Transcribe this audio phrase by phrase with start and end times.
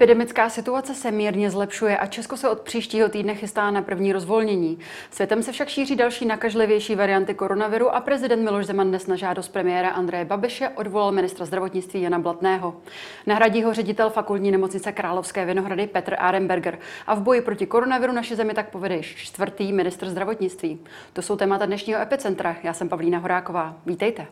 [0.00, 4.78] Epidemická situace se mírně zlepšuje a Česko se od příštího týdne chystá na první rozvolnění.
[5.10, 9.48] Světem se však šíří další nakažlivější varianty koronaviru a prezident Miloš Zeman dnes na žádost
[9.48, 12.76] premiéra Andreje Babiše odvolal ministra zdravotnictví Jana Blatného.
[13.26, 18.36] Nahradí ho ředitel fakultní nemocnice Královské Vinohrady Petr Aremberger a v boji proti koronaviru naše
[18.36, 20.78] zemi tak povede čtvrtý ministr zdravotnictví.
[21.12, 22.56] To jsou témata dnešního epicentra.
[22.62, 23.76] Já jsem Pavlína Horáková.
[23.86, 24.26] Vítejte.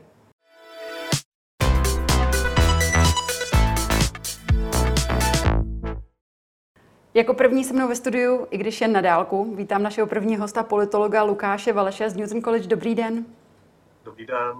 [7.14, 10.62] Jako první se mnou ve studiu, i když jen na dálku, vítám našeho prvního hosta,
[10.62, 12.68] politologa Lukáše Valeše z Newton College.
[12.68, 13.24] Dobrý den.
[14.04, 14.56] Dobrý den.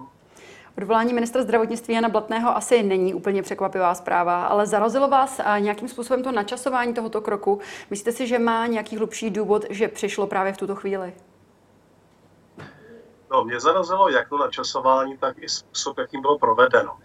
[0.77, 6.23] Odvolání ministra zdravotnictví Jana Blatného asi není úplně překvapivá zpráva, ale zarazilo vás nějakým způsobem
[6.23, 7.59] to načasování tohoto kroku.
[7.89, 11.13] Myslíte si, že má nějaký hlubší důvod, že přišlo právě v tuto chvíli?
[13.31, 16.97] No, mě zarazilo jak to načasování, tak i způsob, jakým bylo provedeno.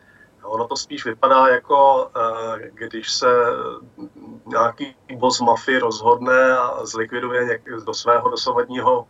[0.44, 3.26] Ono to spíš vypadá jako, eh, když se
[4.46, 9.06] nějaký boss mafie rozhodne a zlikviduje do svého dosavadního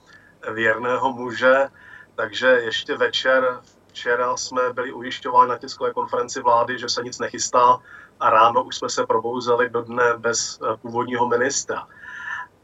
[0.53, 1.69] věrného muže,
[2.15, 7.79] takže ještě večer, včera jsme byli ujišťováni na tiskové konferenci vlády, že se nic nechystá
[8.21, 11.87] a ráno už jsme se probouzeli do dne bez eh, původního ministra.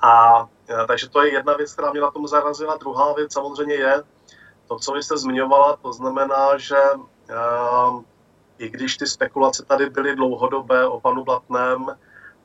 [0.00, 2.77] A eh, takže to je jedna věc, která mě na tom zarazila.
[2.77, 4.02] Druhá věc samozřejmě je
[4.68, 6.78] to, co vy jste zmiňovala, to znamená, že
[8.61, 11.86] i když ty spekulace tady byly dlouhodobé o panu Blatném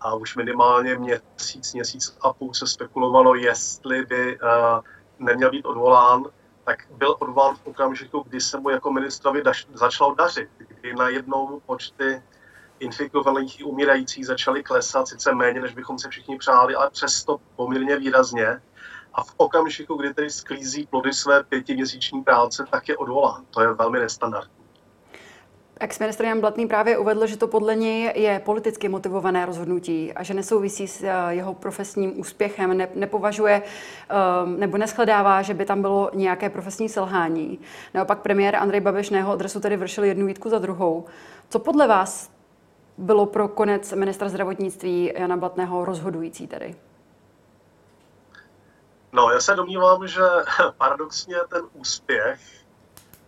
[0.01, 4.79] a už minimálně měsíc, měsíc a půl se spekulovalo, jestli by uh,
[5.19, 6.23] neměl být odvolán,
[6.63, 11.61] tak byl odvolán v okamžiku, kdy se mu jako ministrovi daš, začalo dařit, kdy najednou
[11.65, 12.23] počty
[12.79, 17.97] infikovaných i umírajících začaly klesat, sice méně, než bychom se všichni přáli, ale přesto poměrně
[17.97, 18.61] výrazně.
[19.13, 23.45] A v okamžiku, kdy tedy sklízí plody své pětiměsíční práce, tak je odvolán.
[23.49, 24.64] To je velmi nestandardní.
[25.79, 30.33] Ex-ministr Jan Blatný právě uvedl, že to podle něj je politicky motivované rozhodnutí a že
[30.33, 33.61] nesouvisí s eh, jeho profesním úspěchem, ne, nepovažuje
[34.45, 37.59] um, nebo neschledává, že by tam bylo nějaké profesní selhání.
[37.93, 41.05] Naopak premiér Andrej Babiš na jeho adresu tedy vršil jednu výtku za druhou.
[41.49, 42.31] Co podle vás
[42.97, 46.75] bylo pro konec ministra zdravotnictví Jana Blatného rozhodující tedy?
[49.13, 50.21] No, já se domnívám, že
[50.77, 52.39] paradoxně ten úspěch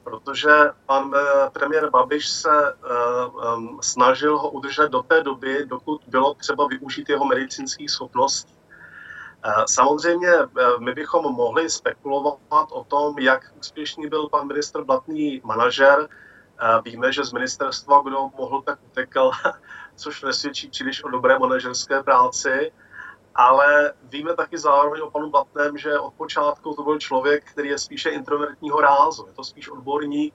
[0.09, 0.49] protože
[0.85, 2.77] pan eh, premiér Babiš se eh,
[3.81, 8.53] snažil ho udržet do té doby, dokud bylo třeba využít jeho medicínských schopností.
[9.45, 10.31] Eh, samozřejmě
[10.79, 16.07] my bychom mohli spekulovat o tom, jak úspěšný byl pan ministr Blatný manažer.
[16.85, 19.31] Víme, že z ministerstva, kdo mohl, tak utekl,
[19.95, 22.71] což nesvědčí příliš o dobré manažerské práci
[23.37, 27.77] ale víme taky zároveň o panu Batném, že od počátku to byl člověk, který je
[27.77, 30.33] spíše introvertního rázu, je to spíš odborník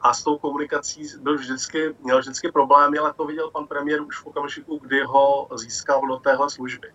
[0.00, 4.18] a s tou komunikací byl vždycky, měl vždycky problémy, ale to viděl pan premiér už
[4.18, 6.94] v okamžiku, kdy ho získal do téhle služby.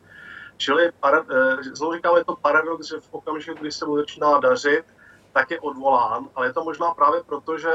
[0.57, 4.85] Čili, eh, znovu říkám, je to paradox, že v okamžiku, kdy se mu začíná dařit,
[5.33, 7.69] tak je odvolán, ale je to možná právě proto, že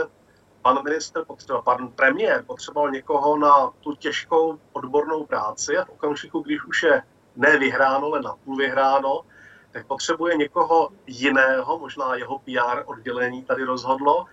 [0.62, 6.40] pan minister, potřeba, pan premiér potřeboval někoho na tu těžkou odbornou práci a v okamžiku,
[6.40, 7.02] když už je
[7.36, 9.20] ne vyhráno, ale napůl vyhráno,
[9.72, 14.24] tak potřebuje někoho jiného, možná jeho PR oddělení tady rozhodlo,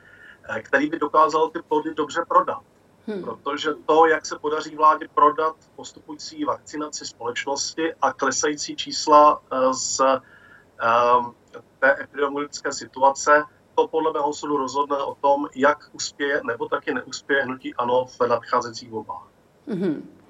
[0.50, 2.62] eh, který by dokázal ty plody dobře prodat.
[3.08, 3.24] Hmm.
[3.24, 10.00] Protože to, jak se podaří vládě prodat postupující vakcinaci společnosti a klesající čísla eh, z
[10.00, 11.36] um,
[11.80, 13.44] té epidemiologické situace,
[13.76, 18.28] to podle mého soudu rozhodne o tom, jak uspěje nebo taky neuspěje hnutí ANO v
[18.28, 19.28] nadcházejících volbách.
[19.68, 20.23] Hmm.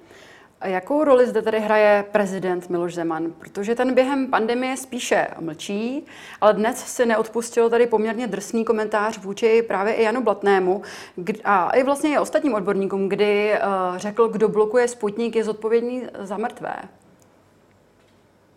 [0.64, 3.32] A jakou roli zde tedy hraje prezident Miloš Zeman?
[3.38, 6.06] Protože ten během pandemie spíše mlčí,
[6.40, 10.82] ale dnes si neodpustil tady poměrně drsný komentář vůči právě i Janu Blatnému
[11.44, 16.36] a i vlastně i ostatním odborníkům, kdy uh, řekl, kdo blokuje Sputnik, je zodpovědný za
[16.36, 16.76] mrtvé.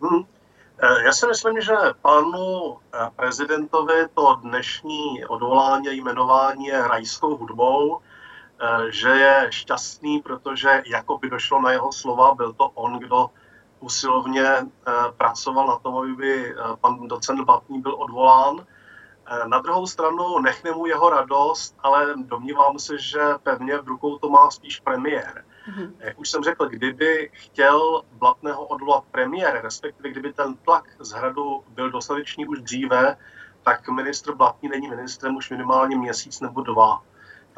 [0.02, 0.22] Hmm.
[1.04, 7.98] Já si myslím, že panu eh, prezidentovi to dnešní odvolání a jmenování je rajskou hudbou
[7.98, 8.07] Eh,
[8.90, 13.30] že je šťastný, protože jako by došlo na jeho slova, byl to on, kdo
[13.80, 18.66] usilovně eh, pracoval na tom, aby eh, pan docent Blatný byl odvolán.
[19.46, 24.28] Na druhou stranu nechne mu jeho radost, ale domnívám se, že pevně v rukou to
[24.28, 25.44] má spíš premiér.
[25.68, 25.92] Mm-hmm.
[25.98, 31.64] Jak už jsem řekl, kdyby chtěl Blatného odvolat premiér, respektive kdyby ten tlak z hradu
[31.68, 33.16] byl dostatečný už dříve,
[33.62, 37.02] tak ministr Blatný není ministrem už minimálně měsíc nebo dva.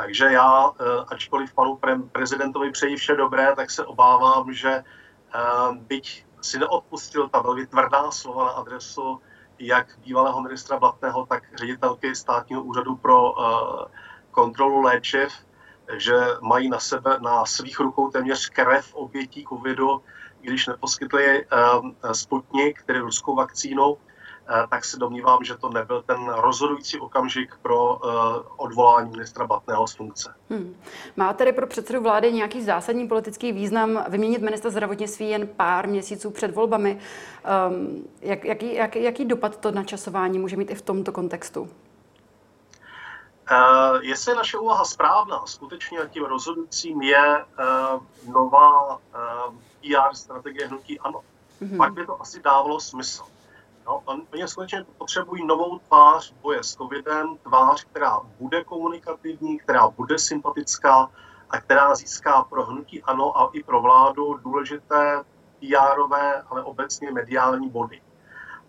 [0.01, 1.79] Takže já, eh, ačkoliv panu
[2.13, 8.11] prezidentovi přeji vše dobré, tak se obávám, že eh, byť si neodpustil ta velmi tvrdá
[8.11, 9.21] slova na adresu
[9.59, 13.85] jak bývalého ministra Blatného, tak ředitelky státního úřadu pro eh,
[14.31, 15.29] kontrolu léčiv,
[15.97, 20.03] že mají na sebe, na svých rukou téměř krev obětí covidu,
[20.41, 21.47] když neposkytli
[22.13, 23.99] Sputnik, tedy ruskou vakcínu,
[24.71, 28.01] tak se domnívám, že to nebyl ten rozhodující okamžik pro uh,
[28.57, 30.35] odvolání ministra Batného z funkce.
[30.51, 30.77] Hmm.
[31.17, 36.31] Má tedy pro předsedu vlády nějaký zásadní politický význam vyměnit ministra zdravotnictví jen pár měsíců
[36.31, 36.99] před volbami?
[37.71, 41.61] Um, jak, jaký, jak, jaký dopad to načasování může mít i v tomto kontextu?
[41.61, 41.69] Uh,
[44.03, 49.01] jestli je naše úvaha správná, skutečně tím rozhodujícím je uh, nová uh,
[49.81, 51.21] PR strategie hnutí ANO,
[51.63, 51.77] mm-hmm.
[51.77, 53.25] pak by to asi dávalo smysl.
[53.87, 60.19] No, oni skutečně potřebují novou tvář boje s covidem, tvář, která bude komunikativní, která bude
[60.19, 61.11] sympatická
[61.51, 65.25] a která získá pro hnutí ANO a i pro vládu důležité
[65.61, 66.01] pr
[66.49, 68.03] ale obecně mediální body.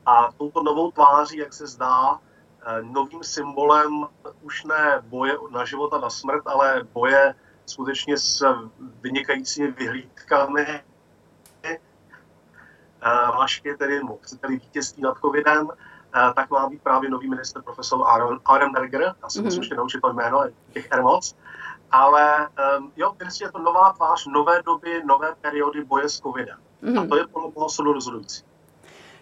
[0.05, 2.19] A touto novou tváří, jak se zdá,
[2.65, 4.07] eh, novým symbolem
[4.41, 7.35] už ne boje na život a na smrt, ale boje
[7.65, 8.45] skutečně s
[9.01, 10.83] vynikajícími vyhlídkami
[13.37, 15.67] Mašky, tedy chcete-li vítězství nad covidem,
[16.35, 19.57] tak má být právě nový minister profesor Aaron, Arenberger, já musím mm-hmm.
[19.59, 20.43] ještě naučit to jméno,
[20.73, 21.35] těch R moc,
[21.91, 26.57] ale um, jo, prostě je to nová tvář nové doby, nové periody boje s covidem.
[26.83, 27.03] Mm-hmm.
[27.03, 28.43] A to je podle toho soudu rozhodující.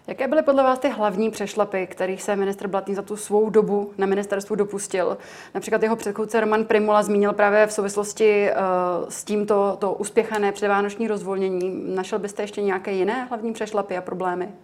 [0.06, 3.92] Jaké byly podle vás ty hlavní přešlapy, kterých se ministr Blatný za tu svou dobu
[3.98, 5.18] na ministerstvu dopustil?
[5.54, 11.08] Například jeho předchůdce Roman Primula zmínil právě v souvislosti uh, s tímto to uspěchané předvánoční
[11.08, 11.94] rozvolnění.
[11.94, 14.54] Našel byste ještě nějaké jiné hlavní přešlapy a problémy?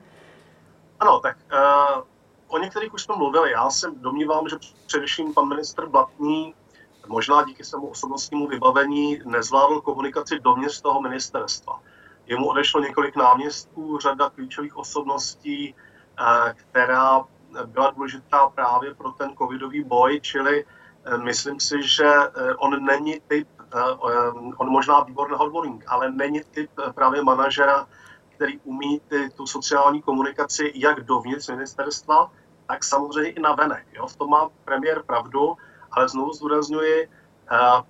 [1.01, 2.03] Ano, tak uh,
[2.49, 3.51] o některých už jsme mluvili.
[3.51, 4.57] Já se domnívám, že
[4.87, 6.55] především pan ministr Blatný
[7.09, 11.81] možná díky svému osobnostnímu vybavení nezvládl komunikaci dovnitř toho ministerstva.
[12.27, 17.25] Jemu odešlo několik náměstků, řada klíčových osobností, eh, která
[17.67, 23.21] byla důležitá právě pro ten covidový boj, čili eh, myslím si, že eh, on není
[23.29, 23.49] typ,
[24.57, 27.87] on možná výborný odborník, ale není typ právě manažera,
[28.35, 32.31] který umí ty, tu sociální komunikaci jak dovnitř ministerstva,
[32.67, 33.87] tak samozřejmě i na venek.
[33.93, 34.07] Jo?
[34.07, 35.57] V tom má premiér pravdu,
[35.91, 37.09] ale znovu zdůrazňuji,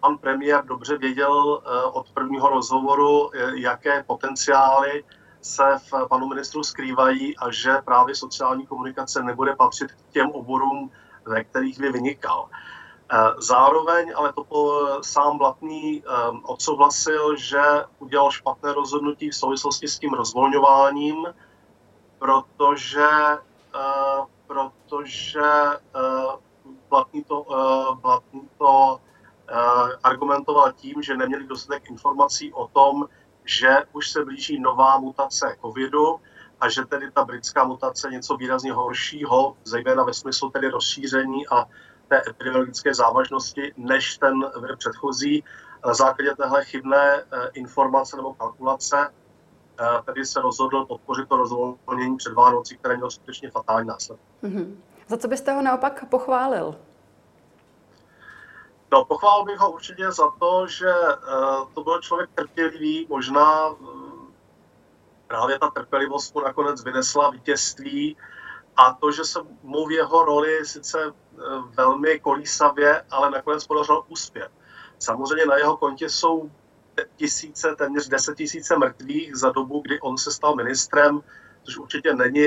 [0.01, 5.05] Pan premiér dobře věděl eh, od prvního rozhovoru, eh, jaké potenciály
[5.43, 10.91] se v panu ministru skrývají a že právě sociální komunikace nebude patřit k těm oborům,
[11.25, 12.49] ve kterých by vynikal.
[13.13, 14.45] Eh, zároveň ale to
[15.03, 16.05] sám Blatný
[16.43, 17.63] odsouhlasil, že
[17.99, 21.27] udělal špatné rozhodnutí v souvislosti s tím rozvolňováním,
[22.19, 23.09] protože,
[24.47, 25.51] protože
[26.91, 27.47] Blatný to,
[28.03, 29.01] Blatný to
[30.03, 33.09] argumentoval tím, že neměli dostatek informací o tom,
[33.45, 36.21] že už se blíží nová mutace covidu
[36.61, 41.65] a že tedy ta britská mutace něco výrazně horšího, zejména ve smyslu tedy rozšíření a
[42.09, 45.45] té epidemiologické závažnosti, než ten vir předchozí.
[45.87, 49.09] Na základě téhle chybné eh, informace nebo kalkulace
[49.81, 54.25] eh, tedy se rozhodl podpořit to rozvolnění před Vánocí, které mělo skutečně fatální následky.
[54.43, 54.77] Mm-hmm.
[55.09, 56.77] Za co byste ho naopak pochválil?
[58.93, 63.79] No, pochválil bych ho určitě za to, že uh, to byl člověk trpělivý, možná uh,
[65.27, 68.17] právě ta trpělivost mu nakonec vynesla vítězství
[68.77, 71.13] a to, že se mu v jeho roli sice uh,
[71.75, 74.51] velmi kolísavě, ale nakonec podařilo uspět.
[74.99, 76.51] Samozřejmě na jeho kontě jsou
[77.17, 81.21] tisíce, téměř deset tisíce mrtvých za dobu, kdy on se stal ministrem,
[81.63, 82.47] což určitě není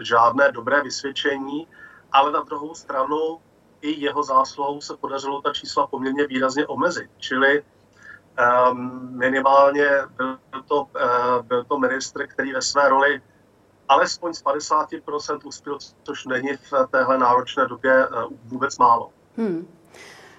[0.00, 1.68] žádné dobré vysvědčení,
[2.12, 3.40] ale na druhou stranu
[3.80, 7.10] i jeho zásluhou se podařilo ta čísla poměrně výrazně omezit.
[7.18, 13.22] Čili um, minimálně byl to, uh, byl to ministr, který ve své roli
[13.88, 19.10] alespoň z 50% uspěl, což není v téhle náročné době uh, vůbec málo.
[19.36, 19.77] Hmm.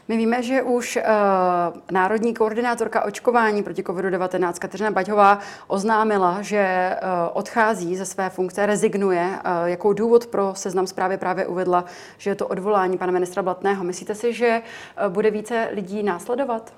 [0.09, 1.01] My víme, že už uh,
[1.91, 9.39] národní koordinátorka očkování proti COVID-19 Kateřina Baťová oznámila, že uh, odchází ze své funkce, rezignuje.
[9.45, 11.85] Uh, jakou důvod pro seznam zprávy právě uvedla,
[12.17, 13.83] že je to odvolání pana ministra Blatného.
[13.83, 16.73] Myslíte si, že uh, bude více lidí následovat?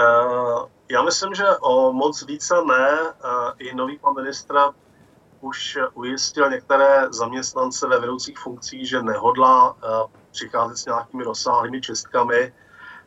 [0.00, 2.98] Uh, já myslím, že o moc více ne.
[3.00, 4.70] Uh, I nový pan ministra
[5.40, 9.76] už ujistil některé zaměstnance ve vedoucích funkcích, že nehodlá
[10.30, 12.52] přicházet s nějakými rozsáhlými čistkami.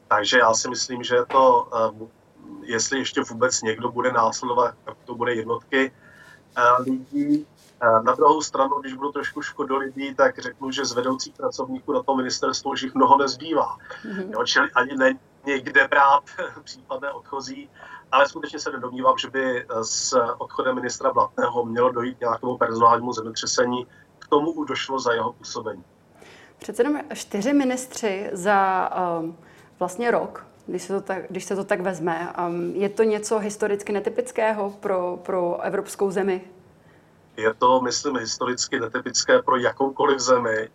[0.07, 2.07] Takže já si myslím, že to, eh,
[2.61, 5.91] jestli ještě vůbec někdo bude následovat, tak to bude jednotky
[6.57, 7.47] eh, lidí.
[7.81, 12.03] Eh, na druhou stranu, když budu trošku škodolibý, tak řeknu, že z vedoucích pracovníků na
[12.03, 13.77] tom ministerstvu už jich mnoho nezbývá.
[13.77, 14.31] Mm-hmm.
[14.31, 15.19] Jo, čili ani není
[15.59, 16.23] kde brát
[16.63, 17.69] případné odchozí,
[18.11, 23.87] ale skutečně se nedomnívám, že by s odchodem ministra Blatného mělo dojít nějakému personálnímu zemětřesení.
[24.19, 25.83] K tomu už došlo za jeho působení.
[26.61, 28.89] Přece jenom čtyři ministři za
[29.19, 29.37] um,
[29.79, 32.33] vlastně rok, když se to tak, když se to tak vezme.
[32.47, 36.41] Um, je to něco historicky netypického pro, pro evropskou zemi?
[37.37, 40.69] Je to, myslím, historicky netypické pro jakoukoliv zemi.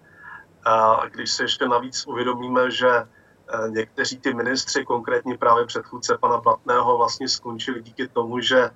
[0.65, 6.41] A když se ještě navíc uvědomíme, že eh, někteří ty ministři, konkrétně právě předchůdce pana
[6.41, 8.71] Blatného, vlastně skončili díky tomu, že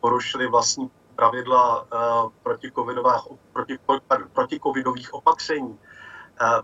[0.00, 2.70] porušili vlastní pravidla uh, proti,
[3.52, 3.78] proti,
[4.32, 5.78] proti covidových opatření,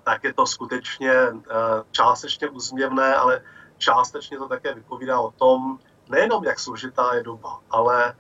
[0.03, 1.43] tak je to skutečně uh,
[1.91, 3.43] částečně úzměvné, ale
[3.79, 8.17] částečně to také vypovídá o tom, nejenom jak složitá je doba, ale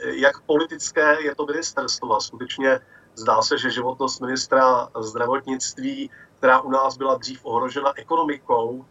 [0.00, 2.16] jak politické je to ministerstvo.
[2.16, 2.80] A skutečně
[3.14, 8.86] zdá se, že životnost ministra zdravotnictví, která u nás byla dřív ohrožena ekonomikou,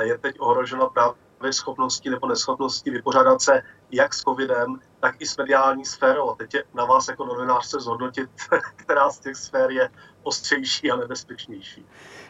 [0.00, 5.36] je teď ohrožena právě schopnosti nebo neschopnosti vypořádat se jak s covidem, tak i s
[5.36, 6.30] mediální sférou.
[6.30, 8.30] A teď je na vás jako novinářce zhodnotit,
[8.76, 9.90] která z těch sfér je
[10.22, 11.86] ostřejší a nebezpečnější.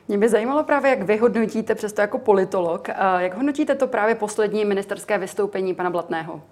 [0.08, 4.64] Mě by zajímalo právě, jak vy hodnotíte přesto jako politolog, jak hodnotíte to právě poslední
[4.64, 6.42] ministerské vystoupení pana Blatného?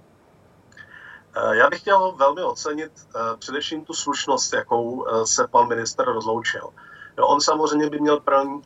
[1.52, 6.68] Já bych chtěl velmi ocenit eh, především tu slušnost, jakou eh, se pan minister rozloučil.
[7.20, 8.20] On samozřejmě by měl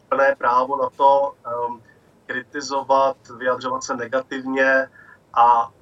[0.08, 1.32] plné právo na to
[1.68, 1.82] um,
[2.26, 4.88] kritizovat, vyjadřovat se negativně
[5.34, 5.72] a uh,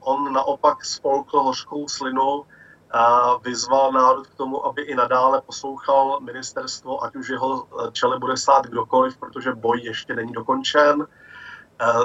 [0.00, 2.44] on naopak spolkl hořkou slinu
[2.90, 8.18] a vyzval národ k tomu, aby i nadále poslouchal ministerstvo, ať už jeho eh, čele
[8.18, 11.06] bude stát kdokoliv, protože boj ještě není dokončen.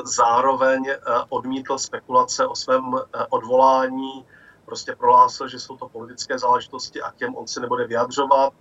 [0.05, 0.85] Zároveň
[1.29, 2.93] odmítl spekulace o svém
[3.29, 4.25] odvolání,
[4.65, 8.53] prostě prohlásil, že jsou to politické záležitosti a těm on se nebude vyjadřovat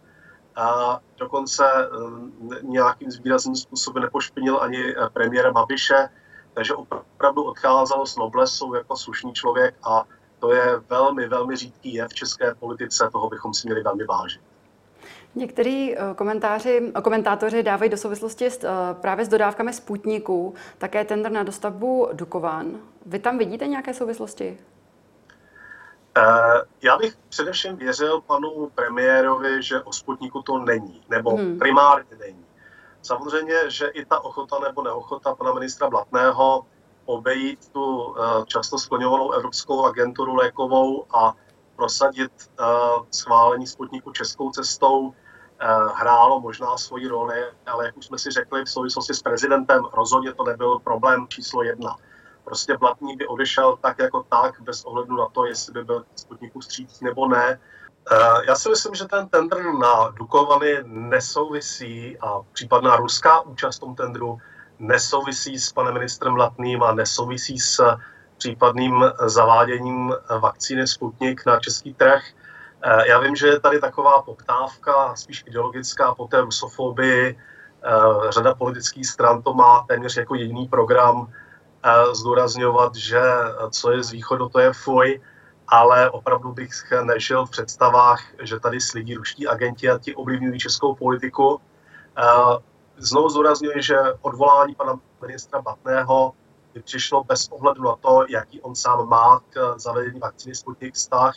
[0.57, 1.89] a dokonce eh,
[2.63, 6.09] nějakým výrazným způsobem nepošpinil ani eh, premiéra Babiše,
[6.55, 10.05] takže opravdu odcházel s noblesou jako slušný člověk a
[10.39, 14.41] to je velmi, velmi řídký jev v české politice, toho bychom si měli velmi vážit.
[15.35, 16.01] Někteří eh,
[17.03, 22.67] komentátoři dávají do souvislosti s, právě s dodávkami Sputniku také tender na dostavbu Dukovan.
[23.07, 24.59] Vy tam vidíte nějaké souvislosti?
[26.17, 31.59] Eh, já bych především věřil panu premiérovi, že o Sputniku to není, nebo hmm.
[31.59, 32.47] primárně není.
[33.03, 36.67] Samozřejmě, že i ta ochota nebo neochota pana ministra Blatného
[37.05, 41.35] obejít tu eh, často skloňovanou Evropskou agenturu lékovou a
[41.77, 42.65] prosadit eh,
[43.11, 45.15] schválení Sputniku českou cestou
[45.95, 50.35] hrálo možná svoji roli, ale jak už jsme si řekli v souvislosti s prezidentem, rozhodně
[50.35, 51.97] to nebyl problém číslo jedna
[52.53, 56.61] prostě Blatný by odešel tak jako tak, bez ohledu na to, jestli by byl Sputniku
[56.61, 57.61] stříc nebo ne.
[58.13, 58.17] Eh,
[58.49, 63.95] já si myslím, že ten tender na Dukovany nesouvisí a případná ruská účast v tom
[63.95, 64.39] tendru
[64.79, 67.97] nesouvisí s panem ministrem Blatným a nesouvisí s
[68.37, 72.23] případným zaváděním vakcíny Sputnik na český trh.
[72.83, 77.33] Eh, já vím, že je tady taková poptávka, spíš ideologická po té rusofobii.
[77.33, 81.33] Eh, řada politických stran to má téměř jako jediný program
[82.13, 83.23] zdůrazňovat, že
[83.71, 85.21] co je z východu, to je fuj,
[85.69, 86.71] ale opravdu bych
[87.03, 91.61] nežil v představách, že tady slidí ruští agenti a ti ovlivňují českou politiku.
[92.97, 96.33] Znovu zdůrazňuji, že odvolání pana ministra Batného
[96.75, 101.35] by přišlo bez ohledu na to, jaký on sám má k zavedení vakcíny Sputnik vztah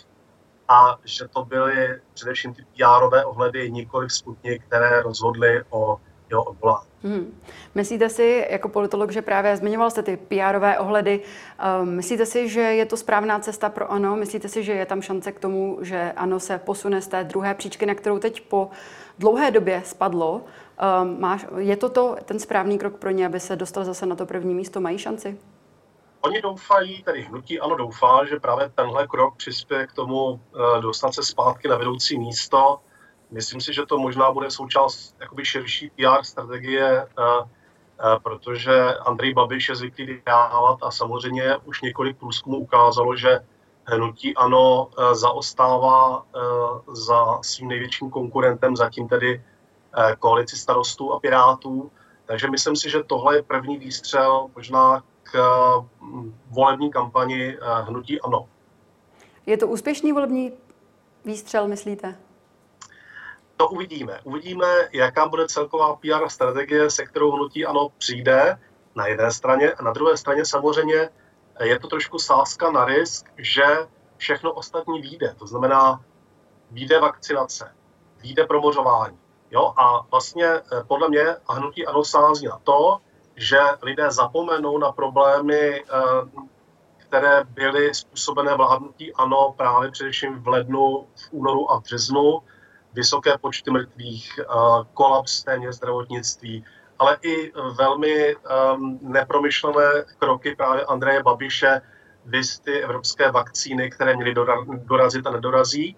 [0.68, 2.66] a že to byly především ty
[3.10, 5.98] pr ohledy, nikoli Sputnik, které rozhodly o
[6.30, 6.86] jeho odvolání.
[7.04, 7.40] Hmm.
[7.76, 11.22] Myslíte si, jako politolog, že právě zmiňoval jste ty pr ohledy,
[11.82, 14.16] um, myslíte si, že je to správná cesta pro ANO?
[14.16, 17.54] Myslíte si, že je tam šance k tomu, že ANO se posune z té druhé
[17.54, 18.70] příčky, na kterou teď po
[19.20, 20.42] dlouhé době spadlo?
[21.02, 24.16] Um, máš, je to, to ten správný krok pro ně, aby se dostal zase na
[24.16, 24.82] to první místo?
[24.82, 25.38] Mají šanci?
[26.22, 30.40] Oni doufají, tedy hnutí ano doufá, že právě tenhle krok přispěje k tomu uh,
[30.82, 32.80] dostat se zpátky na vedoucí místo.
[33.32, 39.34] Myslím si, že to možná bude součást jakoby širší PR strategie, eh, eh, protože Andrej
[39.34, 43.40] Babiš je zvyklý dávat a samozřejmě už několik průzkumů ukázalo, že
[43.86, 46.26] hnutí ano eh, zaostává
[46.94, 49.44] za svým největším konkurentem, zatím tedy
[50.20, 51.92] koalici starostů a pirátů.
[52.26, 55.40] Takže myslím si, že tohle je první výstřel možná k
[56.50, 58.48] volební kampani hnutí ano.
[59.46, 60.52] Je to úspěšný volební
[61.26, 62.16] výstřel, myslíte?
[63.58, 64.20] To uvidíme.
[64.24, 68.58] Uvidíme, jaká bude celková PR strategie, se kterou hnutí ano přijde
[68.96, 71.10] na jedné straně a na druhé straně samozřejmě
[71.64, 73.66] je to trošku sázka na risk, že
[74.18, 75.36] všechno ostatní výjde.
[75.40, 76.04] To znamená,
[76.72, 77.76] výjde vakcinace,
[78.22, 79.20] výjde promořování.
[79.52, 79.74] Jo?
[79.78, 82.98] A vlastně eh, podle mě a hnutí ano sází na to,
[83.36, 85.86] že lidé zapomenou na problémy, eh,
[86.98, 92.42] které byly způsobené vládnutí ano právě především v lednu, v únoru a v březnu,
[92.96, 94.40] vysoké počty mrtvých,
[94.94, 96.66] kolaps téměř zdravotnictví
[97.00, 101.82] ale i velmi um, nepromyšlené kroky právě Andreje Babiše,
[102.26, 104.34] vys ty evropské vakcíny, které měly
[104.84, 105.98] dorazit a nedorazí.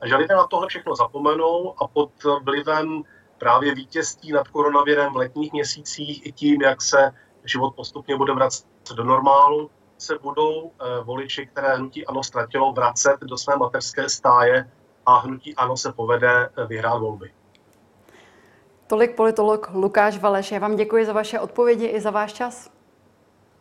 [0.00, 2.10] A že lidé na tohle všechno zapomenou a pod
[2.42, 3.02] vlivem
[3.38, 7.12] právě vítězství nad koronavirem v letních měsících i tím, jak se
[7.44, 13.20] život postupně bude vracet do normálu, se budou eh, voliči, které hnutí ANO ztratilo, vracet
[13.20, 14.70] do své mateřské stáje
[15.06, 17.30] a hnutí ANO se povede eh, vyhrát volby.
[18.86, 20.52] Tolik politolog Lukáš Valeš.
[20.52, 22.70] Já vám děkuji za vaše odpovědi i za váš čas.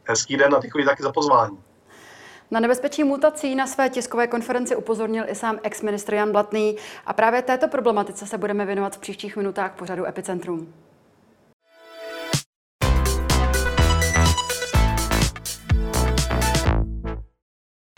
[0.03, 1.57] Hezký den a děkuji taky za pozvání.
[2.51, 6.75] Na nebezpečí mutací na své tiskové konferenci upozornil i sám ex-ministr Jan Blatný
[7.05, 10.73] a právě této problematice se budeme věnovat v příštích minutách pořadu Epicentrum.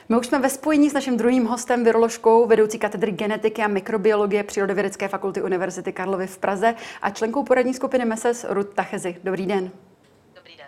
[0.09, 4.43] My už jsme ve spojení s naším druhým hostem, viroložkou, vedoucí katedry genetiky a mikrobiologie
[4.43, 9.17] Přírodovědecké fakulty Univerzity Karlovy v Praze a členkou poradní skupiny MESES Ruth Tachezi.
[9.23, 9.71] Dobrý den.
[10.35, 10.67] Dobrý den.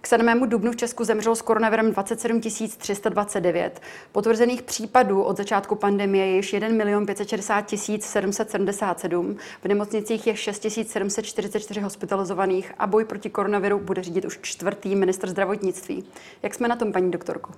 [0.00, 0.48] K 7.
[0.48, 2.40] dubnu v Česku zemřelo s koronavirem 27
[2.78, 3.80] 329.
[4.12, 9.36] Potvrzených případů od začátku pandemie je již 1 560 777.
[9.62, 15.28] V nemocnicích je 6 744 hospitalizovaných a boj proti koronaviru bude řídit už čtvrtý ministr
[15.28, 16.04] zdravotnictví.
[16.42, 17.52] Jak jsme na tom, paní doktorko?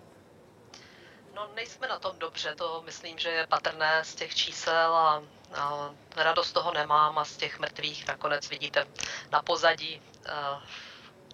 [1.54, 5.22] Nejsme na tom dobře, to myslím, že je patrné z těch čísel a,
[5.54, 8.86] a radost toho nemám a z těch mrtvých nakonec vidíte
[9.32, 10.62] na pozadí, a,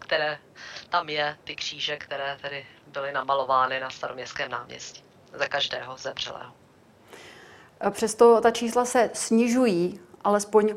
[0.00, 0.38] které
[0.88, 6.52] tam je, ty kříže, které tedy byly namalovány na staroměstském náměstí za každého zemřelého.
[7.90, 10.74] Přesto ta čísla se snižují, alespoň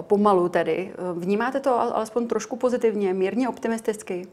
[0.00, 0.94] pomalu tedy.
[1.14, 4.28] Vnímáte to alespoň trošku pozitivně, mírně optimisticky?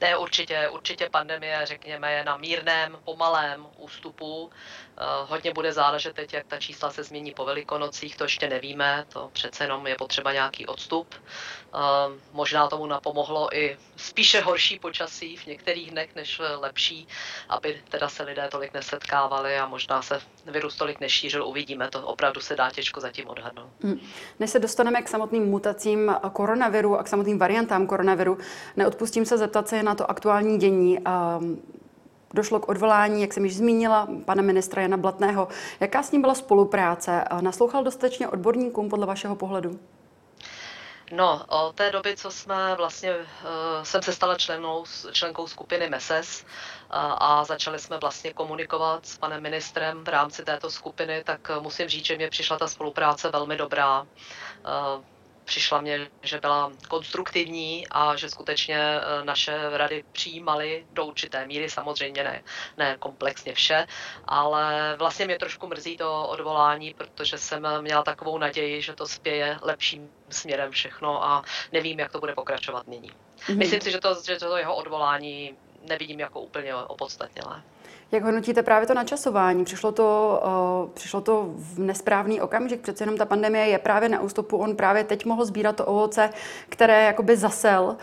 [0.00, 4.50] Ne, určitě, určitě pandemie, řekněme, je na mírném, pomalém ústupu.
[5.02, 9.04] Eh, hodně bude záležet teď, jak ta čísla se změní po velikonocích, to ještě nevíme,
[9.08, 11.14] to přece jenom je potřeba nějaký odstup.
[11.14, 11.78] Eh,
[12.32, 17.08] možná tomu napomohlo i spíše horší počasí v některých dnech než lepší,
[17.48, 22.40] aby teda se lidé tolik nesetkávali a možná se virus tolik nešířil, uvidíme, to opravdu
[22.40, 23.70] se dá těžko zatím odhadnout.
[23.82, 24.00] Hmm.
[24.40, 28.38] Než se dostaneme k samotným mutacím koronaviru a k samotným variantám koronaviru,
[28.76, 30.98] neodpustím se zeptat se na to aktuální dění.
[32.34, 35.48] Došlo k odvolání, jak jsem již zmínila, pana ministra Jana Blatného.
[35.80, 37.24] Jaká s ním byla spolupráce?
[37.40, 39.80] Naslouchal dostatečně odborníkům podle vašeho pohledu?
[41.12, 43.24] No, od té doby, co jsme vlastně, uh,
[43.82, 49.42] jsem se stala členou, členkou skupiny MESES uh, a začali jsme vlastně komunikovat s panem
[49.42, 54.06] ministrem v rámci této skupiny, tak musím říct, že mě přišla ta spolupráce velmi dobrá.
[55.52, 61.70] Přišla mě, že byla konstruktivní a že skutečně eh, naše rady přijímaly do určité míry,
[61.70, 62.42] samozřejmě ne,
[62.76, 63.86] ne komplexně vše,
[64.24, 69.58] ale vlastně mě trošku mrzí to odvolání, protože jsem měla takovou naději, že to spěje
[69.62, 73.10] lepším směrem všechno a nevím, jak to bude pokračovat nyní.
[73.10, 73.56] Mm-hmm.
[73.56, 75.56] Myslím si, že to, že to jeho odvolání
[75.88, 77.62] nevidím jako úplně opodstatnělé.
[78.12, 79.64] Jak hodnotíte právě to načasování?
[79.64, 80.40] Přišlo to,
[80.84, 84.76] uh, přišlo to v nesprávný okamžik, přece jenom ta pandemie je právě na ústupu, on
[84.76, 86.30] právě teď mohl sbírat to ovoce,
[86.68, 87.96] které jakoby zasel.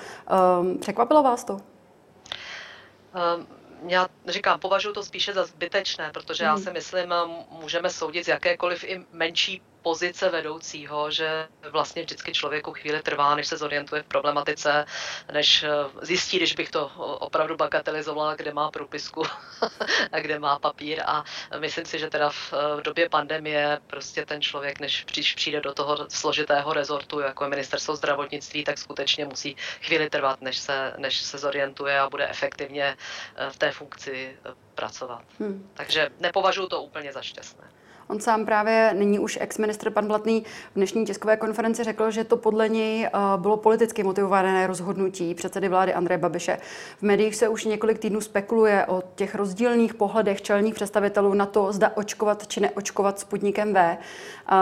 [0.60, 1.54] Um, překvapilo vás to?
[1.54, 3.48] Um,
[3.88, 6.64] já říkám, považuji to spíše za zbytečné, protože já hmm.
[6.64, 7.14] si myslím,
[7.62, 13.48] můžeme soudit z jakékoliv i menší pozice vedoucího, že vlastně vždycky člověku chvíli trvá, než
[13.48, 14.86] se zorientuje v problematice,
[15.34, 15.70] než eh,
[16.02, 19.24] zjistí, když bych to opravdu bagatelizovala, kde má propisku
[20.12, 21.02] a kde má papír.
[21.06, 21.24] A
[21.60, 26.06] myslím si, že teda v eh, době pandemie prostě ten člověk, než přijde do toho
[26.10, 31.38] složitého rezortu, jako je ministerstvo zdravotnictví, tak skutečně musí chvíli trvat, než se, než se
[31.38, 34.38] zorientuje a bude efektivně eh, v té funkci
[34.76, 35.26] pracovat.
[35.40, 35.70] Hmm.
[35.74, 37.80] Takže nepovažuji to úplně za šťastné.
[38.10, 42.38] On sám právě nyní už ex-ministr pan Blatný v dnešní tiskové konferenci řekl, že to
[42.38, 46.58] podle něj eh, bylo politicky motivované rozhodnutí předsedy vlády Andreje Babiše.
[46.98, 51.74] V médiích se už několik týdnů spekuluje o těch rozdílných pohledech čelních představitelů na to,
[51.74, 53.98] zda očkovat či neočkovat Sputnikem V.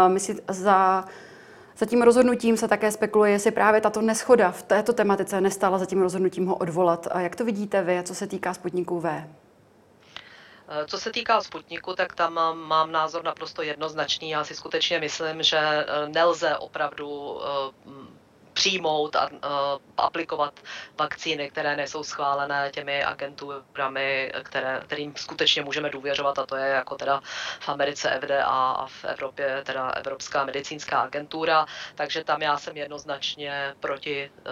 [0.08, 1.06] Myslí, za
[1.78, 5.86] za tím rozhodnutím se také spekuluje, jestli právě tato neschoda v této tematice nestala za
[5.86, 7.08] tím rozhodnutím ho odvolat.
[7.12, 9.24] A jak to vidíte vy, co se týká Sputniku V?
[10.70, 12.34] Eh, co se týká Sputniku, tak tam
[12.68, 14.30] mám názor naprosto jednoznačný.
[14.30, 18.17] Já si skutečně myslím, že eh, nelze opravdu eh,
[18.58, 19.40] přijmout a uh,
[19.98, 20.60] aplikovat
[21.00, 26.96] vakcíny, které nejsou schválené těmi agenturami, které, kterým skutečně můžeme důvěřovat, a to je jako
[26.96, 27.22] teda
[27.60, 31.66] v Americe FDA a v Evropě teda Evropská medicínská agentura,
[31.96, 34.44] takže tam já jsem jednoznačně proti uh,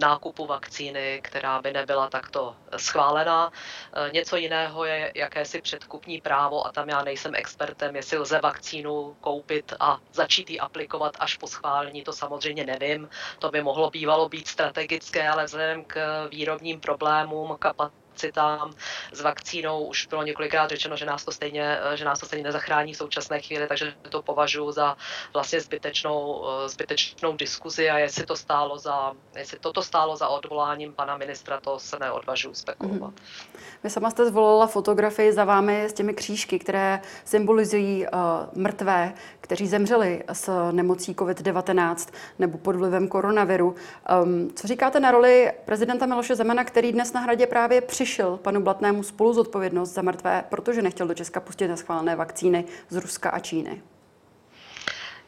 [0.00, 3.46] nákupu vakcíny, která by nebyla takto schválená.
[3.46, 9.16] Uh, něco jiného je jakési předkupní právo a tam já nejsem expertem, jestli lze vakcínu
[9.20, 13.08] koupit a začít ji aplikovat až po schválení, to samozřejmě nevím.
[13.38, 18.70] To by mohlo bývalo být strategické, ale vzhledem k výrobním problémům, kapat kapacitám
[19.12, 19.84] s vakcínou.
[19.84, 23.40] Už bylo několikrát řečeno, že nás to stejně, že nás to stejně nezachrání v současné
[23.40, 24.96] chvíli, takže to považuji za
[25.32, 31.16] vlastně zbytečnou, zbytečnou diskuzi a jestli to stálo za, jestli toto stálo za odvoláním pana
[31.16, 33.10] ministra, to se neodvažuji spekulovat.
[33.10, 33.60] Mm-hmm.
[33.84, 38.20] Vy sama jste zvolila fotografii za vámi s těmi křížky, které symbolizují uh,
[38.54, 43.74] mrtvé, kteří zemřeli s nemocí COVID-19 nebo pod vlivem koronaviru.
[44.22, 48.62] Um, co říkáte na roli prezidenta Miloše Zemana, který dnes na hradě právě přišel panu
[48.62, 53.38] Blatnému spolu zodpovědnost za mrtvé, protože nechtěl do Česka pustit neschválené vakcíny z Ruska a
[53.38, 53.82] Číny?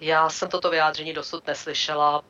[0.01, 2.23] Já jsem toto vyjádření dosud neslyšela.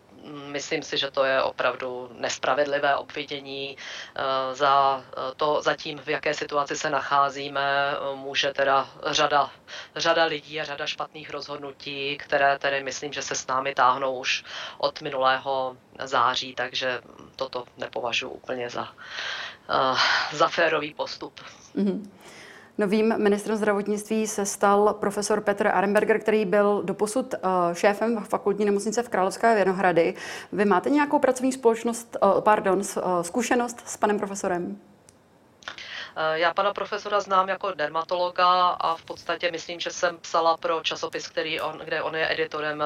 [0.47, 5.05] Myslím si, že to je opravdu nespravedlivé obvinění eh, za
[5.37, 7.97] to, zatím v jaké situaci se nacházíme.
[8.15, 9.51] Může teda řada,
[9.97, 14.45] řada lidí a řada špatných rozhodnutí, které tedy myslím, že se s námi táhnou už
[14.79, 17.01] od minulého září, takže
[17.37, 19.54] toto nepovažuji úplně za, eh,
[20.33, 21.41] za férový postup.
[21.77, 22.09] Mm-hmm.
[22.79, 27.39] Novým ministrem zdravotnictví se stal profesor Petr Arenberger, který byl doposud eh,
[27.73, 30.15] šéfem fakultní nemocnice v Královské Věnohrady.
[30.53, 34.81] Vy máte nějakou pracovní společnost, eh, pardon, eh, zkušenost s panem profesorem?
[36.33, 41.29] Já pana profesora znám jako dermatologa a v podstatě myslím, že jsem psala pro časopis,
[41.29, 42.83] který on, kde on je editorem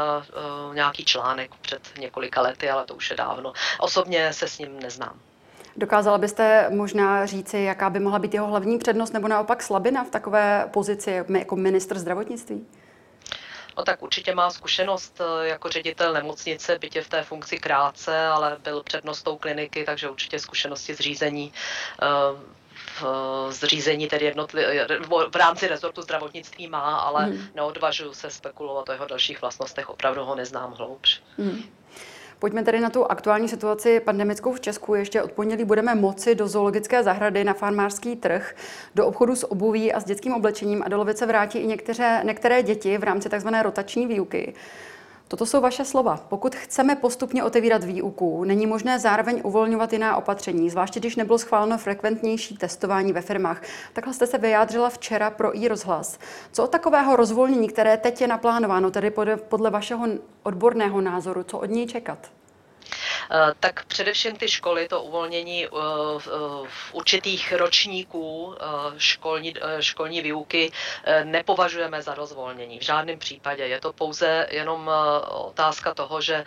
[0.74, 3.52] nějaký článek před několika lety, ale to už je dávno.
[3.80, 5.20] Osobně se s ním neznám.
[5.78, 10.10] Dokázala byste možná říci, jaká by mohla být jeho hlavní přednost nebo naopak slabina v
[10.10, 12.66] takové pozici jako ministr zdravotnictví?
[13.76, 18.56] No tak určitě má zkušenost eh, jako ředitel nemocnice, bytě v té funkci krátce, ale
[18.64, 21.52] byl přednostou kliniky, takže určitě zkušenosti z řízení
[22.02, 22.58] eh,
[23.00, 24.64] v zřízení tedy jednotli,
[25.32, 27.46] v rámci rezortu zdravotnictví má, ale hmm.
[27.54, 31.22] neodvažuji se spekulovat o jeho dalších vlastnostech, opravdu ho neznám hloubš.
[31.38, 31.62] Hmm.
[32.38, 34.94] Pojďme tedy na tu aktuální situaci pandemickou v Česku.
[34.94, 38.54] Ještě od pondělí budeme moci do zoologické zahrady na farmářský trh,
[38.94, 42.62] do obchodu s obuví a s dětským oblečením a do lovice vrátí i některé, některé
[42.62, 43.48] děti v rámci tzv.
[43.62, 44.54] rotační výuky.
[45.28, 46.20] Toto jsou vaše slova.
[46.28, 51.78] Pokud chceme postupně otevírat výuku, není možné zároveň uvolňovat jiná opatření, zvláště když nebylo schváleno
[51.78, 53.62] frekventnější testování ve firmách.
[53.92, 56.18] Takhle jste se vyjádřila včera pro i rozhlas.
[56.52, 59.12] Co od takového rozvolnění, které teď je naplánováno, tedy
[59.48, 60.06] podle vašeho
[60.42, 62.18] odborného názoru, co od něj čekat?
[63.30, 65.68] Eh, tak především ty školy, to uvolnění eh,
[66.68, 68.64] v určitých ročníků eh,
[68.96, 70.72] školní, školní výuky
[71.24, 72.78] nepovažujeme za rozvolnění.
[72.78, 73.66] V žádném případě.
[73.66, 74.90] Je to pouze jenom
[75.28, 76.44] otázka toho, že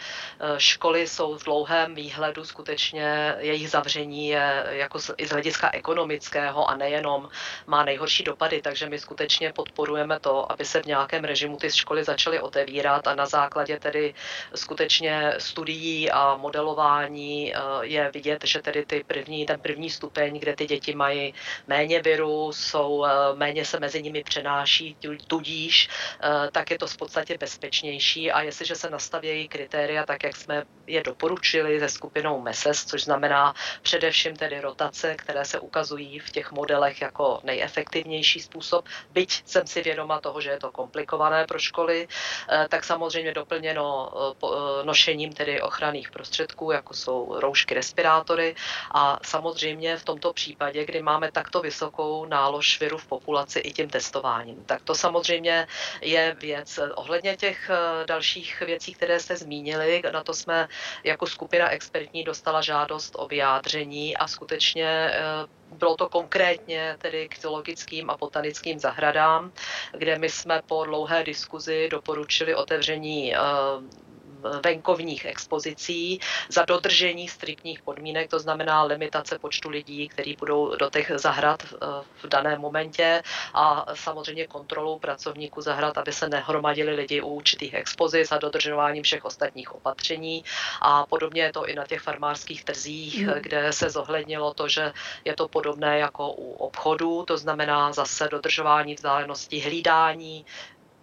[0.57, 6.75] školy jsou v dlouhém výhledu skutečně jejich zavření je jako i z hlediska ekonomického a
[6.75, 7.29] nejenom
[7.67, 12.03] má nejhorší dopady, takže my skutečně podporujeme to, aby se v nějakém režimu ty školy
[12.03, 14.13] začaly otevírat a na základě tedy
[14.55, 20.39] skutečně studií a modelů modelování eh, je vidět, že tedy ty první, ten první stupeň,
[20.39, 21.33] kde ty děti mají
[21.67, 25.89] méně viru, jsou, eh, méně se mezi nimi přenáší, tudíž
[26.23, 28.31] eh, tak je to v podstatě bezpečnější.
[28.31, 33.53] A jestliže se nastavějí kritéria tak, jak jsme je doporučili se skupinou MESES, což znamená
[33.81, 39.81] především tedy rotace, které se ukazují v těch modelech jako nejefektivnější způsob, byť jsem si
[39.81, 42.07] vědoma toho, že je to komplikované pro školy,
[42.69, 44.11] tak samozřejmě doplněno
[44.83, 48.55] nošením tedy ochranných prostředků prostředků, jako jsou roušky, respirátory
[48.91, 53.89] a samozřejmě v tomto případě, kdy máme takto vysokou nálož viru v populaci i tím
[53.89, 54.63] testováním.
[54.65, 55.67] Tak to samozřejmě
[56.01, 56.79] je věc.
[56.95, 60.67] Ohledně těch eh, dalších věcí, které jste zmínili, na to jsme
[61.03, 65.21] jako skupina expertní dostala žádost o vyjádření a skutečně eh,
[65.71, 69.51] bylo to konkrétně tedy k zoologickým a botanickým zahradám,
[69.97, 73.39] kde my jsme po dlouhé diskuzi doporučili otevření eh,
[74.63, 81.11] venkovních expozicí za dodržení striktních podmínek, to znamená limitace počtu lidí, kteří budou do těch
[81.15, 81.77] zahrad eh,
[82.23, 83.23] v daném momentě
[83.53, 89.25] a samozřejmě kontrolou pracovníků zahrad, aby se nehromadili lidi u určitých expozic a dodržováním všech
[89.25, 90.43] ostatních opatření.
[90.81, 93.33] A podobně je to i na těch farmářských trzích, mm.
[93.41, 94.93] kde se zohlednilo to, že
[95.25, 100.45] je to podobné jako u obchodů, to znamená zase dodržování vzdálenosti, hlídání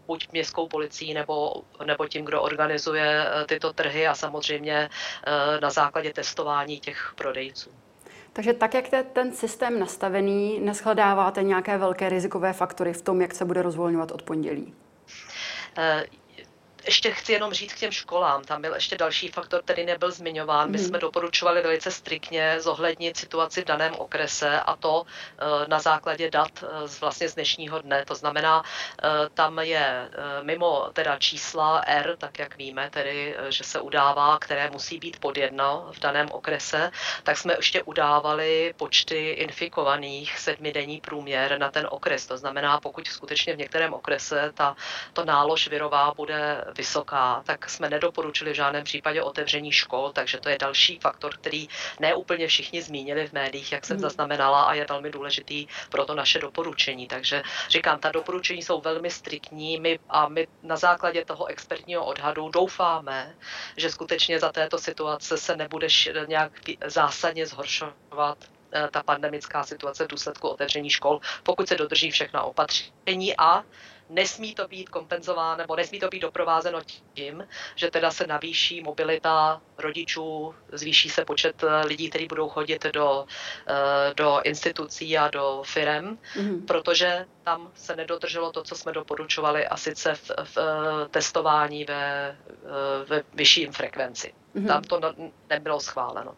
[0.08, 4.88] buď městskou policií nebo, nebo tím, kdo organizuje eh, tyto trhy a samozřejmě
[5.26, 7.70] eh, na základě testování těch prodejců.
[8.32, 13.34] Takže tak, jak je ten systém nastavený, neschledáváte nějaké velké rizikové faktory v tom, jak
[13.34, 14.74] se bude rozvolňovat od pondělí?
[16.84, 18.44] Ještě chci jenom říct k těm školám.
[18.44, 20.70] Tam byl ještě další faktor, který nebyl zmiňován.
[20.70, 20.86] My hmm.
[20.86, 26.50] jsme doporučovali velice striktně zohlednit situaci v daném okrese a to eh, na základě dat
[26.62, 28.04] eh, z vlastně z dnešního dne.
[28.04, 30.08] To znamená, eh, tam je
[30.42, 35.36] mimo teda čísla R, tak jak víme, tedy, že se udává, které musí být pod
[35.36, 36.90] jedno v daném okrese,
[37.22, 42.26] tak jsme ještě udávali počty infikovaných sedmidenní průměr na ten okres.
[42.26, 44.76] To znamená, pokud skutečně v některém okrese ta,
[45.12, 50.48] to nálož virová bude vysoká, tak jsme nedoporučili v žádném případě otevření škol, takže to
[50.48, 51.68] je další faktor, který
[52.00, 54.02] neúplně všichni zmínili v médiích, jak jsem hmm.
[54.02, 57.06] zaznamenala a je velmi důležitý pro to naše doporučení.
[57.06, 62.48] Takže říkám, ta doporučení jsou velmi striktní my, a my na základě toho expertního odhadu
[62.48, 63.34] doufáme,
[63.76, 65.88] že skutečně za této situace se nebude
[66.26, 66.52] nějak
[66.86, 68.38] zásadně zhoršovat
[68.72, 73.64] eh, ta pandemická situace v důsledku otevření škol, pokud se dodrží všechna opatření a
[74.10, 76.80] nesmí to být kompenzováno nebo nesmí to být doprovázeno
[77.14, 82.86] tím, že teda se navýší mobilita rodičů, zvýší se počet eh, lidí, kteří budou chodit
[82.92, 83.26] do,
[83.66, 86.66] eh, do institucí a do firem, mm-hmm.
[86.66, 92.36] protože tam se nedodrželo to, co jsme doporučovali a sice v, v eh, testování ve,
[93.08, 94.34] ve vyšším frekvenci.
[94.56, 94.66] Mm-hmm.
[94.66, 95.00] Tam to
[95.48, 96.34] nebylo schváleno.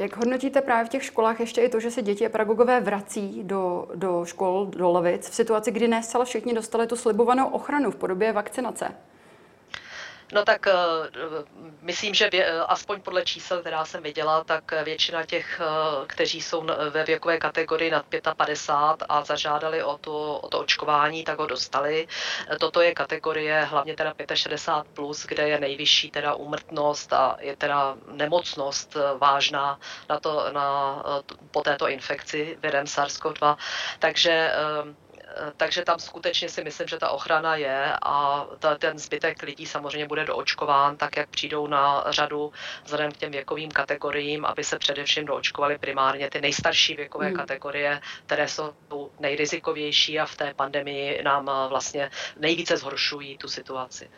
[0.00, 3.42] Jak hodnotíte právě v těch školách ještě i to, že se děti a pedagogové vrací
[3.44, 7.90] do, do škol, do lavic v situaci, kdy ne zcela všichni dostali tu slibovanou ochranu
[7.90, 8.94] v podobě vakcinace?
[10.32, 10.72] No tak eh,
[11.82, 12.30] myslím, že
[12.66, 17.90] aspoň podle čísel, která jsem viděla, tak většina těch, eh, kteří jsou ve věkové kategorii
[17.90, 22.08] nad 55 a zažádali o to, o to očkování, tak ho dostali.
[22.60, 27.96] Toto je kategorie hlavně teda 65+, plus, kde je nejvyšší teda úmrtnost a je teda
[28.12, 31.02] nemocnost eh, vážná na to, na,
[31.50, 33.56] po této infekci virem SARS-CoV-2.
[33.98, 35.09] Takže Eh,
[35.56, 40.06] takže tam skutečně si myslím, že ta ochrana je a ta, ten zbytek lidí samozřejmě
[40.06, 42.52] bude doočkován, tak jak přijdou na řadu
[42.84, 47.36] vzhledem k těm věkovým kategoriím, aby se především doočkovali primárně ty nejstarší věkové hmm.
[47.36, 48.72] kategorie, které jsou
[49.20, 54.10] nejrizikovější a v té pandemii nám eh, vlastně nejvíce zhoršují tu situaci.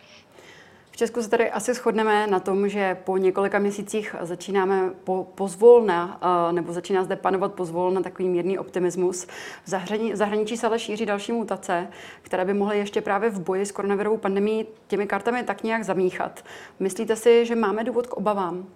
[0.92, 6.20] V Česku se tady asi shodneme na tom, že po několika měsících začínáme po, pozvolna,
[6.52, 9.24] nebo začíná zde panovat pozvolna takový mírný optimismus.
[9.24, 9.28] V,
[9.64, 11.88] zahrani, zahraničí se ale šíří další mutace,
[12.22, 16.44] které by mohly ještě právě v boji s koronavirovou pandemí těmi kartami tak nějak zamíchat.
[16.80, 18.66] Myslíte si, že máme důvod k obavám?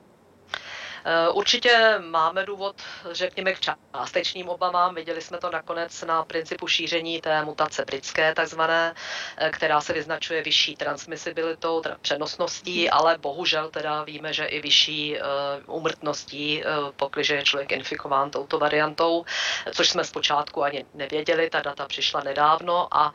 [1.08, 2.76] Eh, určitě máme důvod,
[3.10, 4.94] řekněme, k částečným obavám.
[4.94, 8.94] Viděli jsme to nakonec na principu šíření té mutace britské, takzvané,
[9.36, 15.18] eh, která se vyznačuje vyšší transmisibilitou, teda přenosností, ale bohužel teda víme, že i vyšší
[15.66, 16.66] umrtností, eh,
[16.96, 19.24] pokud je člověk infikován touto variantou,
[19.72, 23.12] což jsme zpočátku ani nevěděli, ta data přišla nedávno a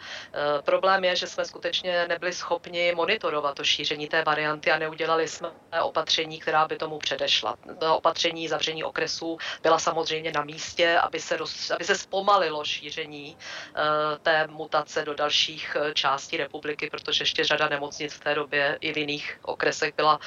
[0.65, 5.49] problém je, že jsme skutečně nebyli schopni monitorovat to šíření té varianty a neudělali jsme
[5.81, 7.55] opatření, která by tomu předešla
[7.89, 13.81] opatření zavření okresů byla samozřejmě na místě, aby se, roz, aby se zpomalilo šíření eh,
[14.21, 18.93] té mutace do dalších eh, částí republiky, protože ještě řada nemocnic v té době i
[18.93, 20.19] v jiných okresech byla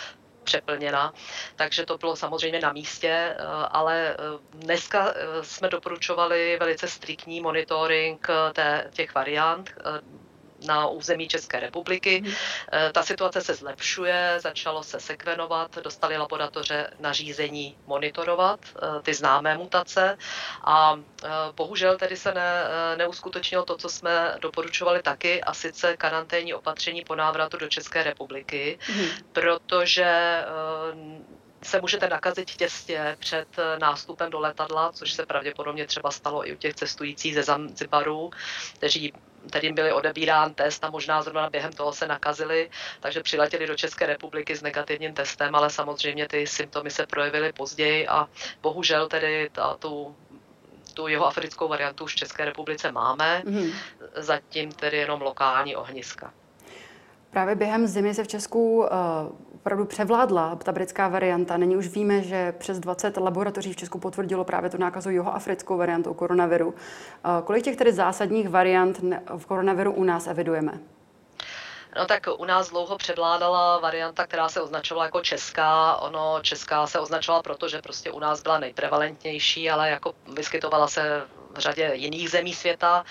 [0.44, 1.12] přeplněna,
[1.56, 3.36] takže to bylo samozřejmě na místě, eh,
[3.70, 4.16] ale
[4.50, 9.70] dneska jsme doporučovali velice striktní monitoring té, těch variant,
[10.66, 12.20] na území České republiky.
[12.20, 12.33] Mm.
[12.92, 20.18] Ta situace se zlepšuje, začalo se sekvenovat, dostali laboratoře nařízení monitorovat eh, ty známé mutace
[20.64, 22.64] a eh, bohužel tedy se ne,
[22.96, 28.79] neuskutečnilo to, co jsme doporučovali taky, a sice karanténní opatření po návratu do České republiky,
[28.96, 29.07] mm.
[29.33, 30.44] protože
[31.64, 33.48] se můžete nakazit těsně před
[33.79, 38.31] nástupem do letadla, což se pravděpodobně třeba stalo i u těch cestujících ze Zanzibaru,
[38.74, 39.12] kteří
[39.48, 44.07] kterým byli odebírán test a možná zrovna během toho se nakazili, takže přiletěli do České
[44.07, 48.28] republiky s negativním testem, ale samozřejmě ty symptomy se projevily později a
[48.62, 50.16] bohužel tedy ta, tu
[50.94, 53.72] tu jeho africkou variantu už v České republice máme, mm-hmm.
[54.16, 56.33] zatím tedy jenom lokální ohniska.
[57.35, 58.87] Právě během zimy se v Česku uh,
[59.55, 61.57] opravdu převládla ta britská varianta.
[61.57, 66.14] Nyní už víme, že přes 20 laboratoří v Česku potvrdilo právě tu nákazu jihoafrickou variantou
[66.14, 66.66] koronaviru.
[66.68, 66.75] Uh,
[67.44, 69.01] kolik těch tedy zásadních variant
[69.37, 70.73] v koronaviru u nás evidujeme?
[71.97, 75.97] No tak u nás dlouho převládala varianta, která se označovala jako česká.
[75.97, 81.23] Ono česká se označovala proto, že prostě u nás byla nejprevalentnější, ale jako vyskytovala se
[81.54, 83.04] v řadě jiných zemí světa.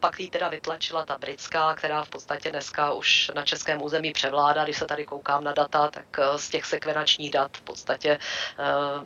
[0.00, 4.64] Pak ji teda vytlačila ta britská, která v podstatě dneska už na českém území převládá.
[4.64, 8.18] Když se tady koukám na data, tak z těch sekvenačních dat v podstatě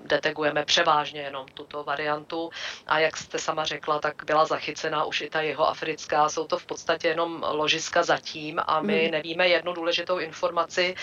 [0.04, 2.50] detegujeme převážně jenom tuto variantu.
[2.86, 6.28] A jak jste sama řekla, tak byla zachycena už i ta jeho africká.
[6.28, 9.10] Jsou to v podstatě jenom ložiska zatím a my hmm.
[9.10, 10.94] nevíme jednu důležitou informaci,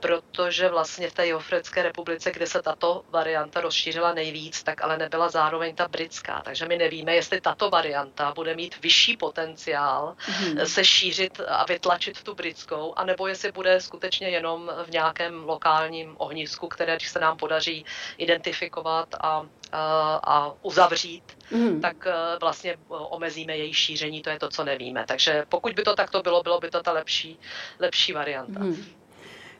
[0.00, 5.28] protože vlastně v té Jihoafrické republice, kde se tato varianta rozšířila nejvíc, tak ale nebyla
[5.28, 6.42] zároveň ta britská.
[6.44, 10.66] Takže my nevíme, jestli tato varianta bude mít vyšší potenciál hmm.
[10.66, 16.68] se šířit a vytlačit tu britskou, anebo jestli bude skutečně jenom v nějakém lokálním ohnisku,
[16.68, 17.84] které když se nám podaří
[18.18, 21.80] identifikovat a, a, a uzavřít, hmm.
[21.80, 25.04] tak e, vlastně omezíme její šíření, to je to, co nevíme.
[25.08, 27.38] Takže pokud by to takto bylo, bylo by to ta lepší,
[27.78, 28.60] lepší varianta.
[28.60, 28.98] Hmm.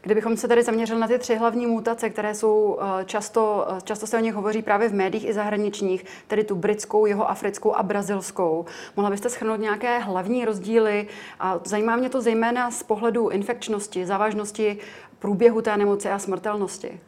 [0.03, 4.07] Kdybychom se tady zaměřili na ty tři hlavní mutace, které jsou eh, často, eh, často
[4.07, 7.83] se o nich hovoří právě v médiích i zahraničních, tedy tu britskou, jeho africkou a
[7.83, 8.65] brazilskou,
[8.97, 11.07] mohla byste schrnout nějaké hlavní rozdíly?
[11.41, 14.79] A zajímá mě to zejména z pohledu infekčnosti, závažnosti
[15.19, 17.01] průběhu té nemoci a smrtelnosti.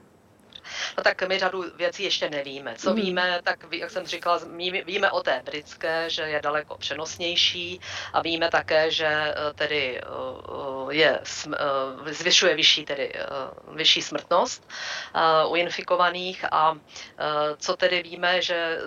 [0.99, 2.75] No tak my řadu věcí ještě nevíme.
[2.79, 2.97] Co mm.
[2.97, 4.41] víme, tak jak jsem říkala,
[4.87, 7.81] víme o té britské, že je daleko přenosnější
[8.13, 13.13] a víme také, že eh, tedy eh, je, eh, zvyšuje vyšší, tedy
[13.73, 14.69] vyšší smrtnost
[15.49, 16.75] u infikovaných a
[17.57, 18.79] co tedy víme, že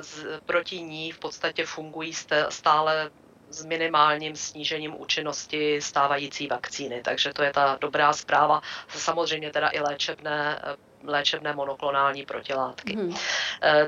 [0.45, 2.13] proti ní v podstatě fungují
[2.49, 3.11] stále
[3.49, 7.01] s minimálním snížením účinnosti stávající vakcíny.
[7.01, 8.61] Takže to je ta dobrá zpráva.
[8.87, 10.61] Samozřejmě teda i léčebné
[11.05, 12.95] léčebné monoklonální protilátky.
[12.95, 13.15] Hmm.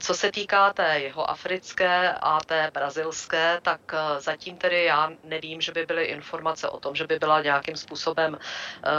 [0.01, 5.61] Co se týká té jeho africké a té brazilské, tak eh, zatím tedy já nevím,
[5.61, 8.89] že by byly informace o tom, že by byla nějakým způsobem eh,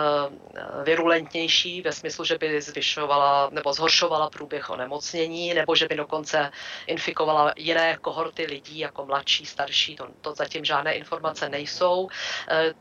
[0.85, 6.51] virulentnější ve smyslu, že by zvyšovala nebo zhoršovala průběh onemocnění, nebo že by dokonce
[6.87, 12.09] infikovala jiné kohorty lidí, jako mladší, starší, to, to zatím žádné informace nejsou.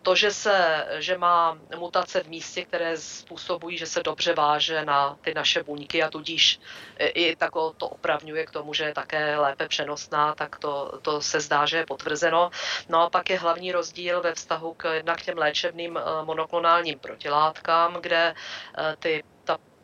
[0.02, 5.18] To, že, se, že má mutace v místě, které způsobují, že se dobře váže na
[5.26, 6.60] ty naše buňky a tudíž
[7.00, 11.40] i tako to opravňuje k tomu, že je také lépe přenosná, tak to, to se
[11.40, 12.50] zdá, že je potvrzeno.
[12.90, 17.98] No a pak je hlavní rozdíl ve vztahu k jednak těm léčebným eh, monoklonálním protilátkám,
[18.02, 19.24] kde eh, ty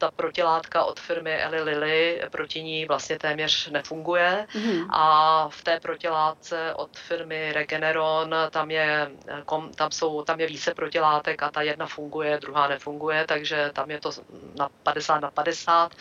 [0.01, 4.87] ta protilátka od firmy Eli Lilly proti ní vlastně téměř nefunguje mm-hmm.
[4.89, 9.11] a v té protilátce od firmy Regeneron tam je,
[9.75, 13.99] tam, jsou, tam je více protilátek a ta jedna funguje, druhá nefunguje, takže tam je
[13.99, 14.11] to
[14.57, 15.91] na 50 na 50.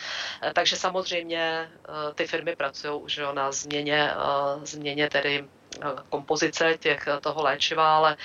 [0.53, 5.45] Takže samozřejmě eh, ty firmy pracují už na změně, eh, změně tedy
[6.09, 8.17] kompozice těch, toho léčiva, ale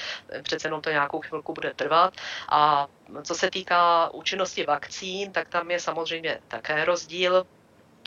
[0.43, 2.15] přece jenom to nějakou chvilku bude trvat.
[2.49, 2.87] A
[3.23, 7.47] co se týká účinnosti vakcín, tak tam je samozřejmě také rozdíl.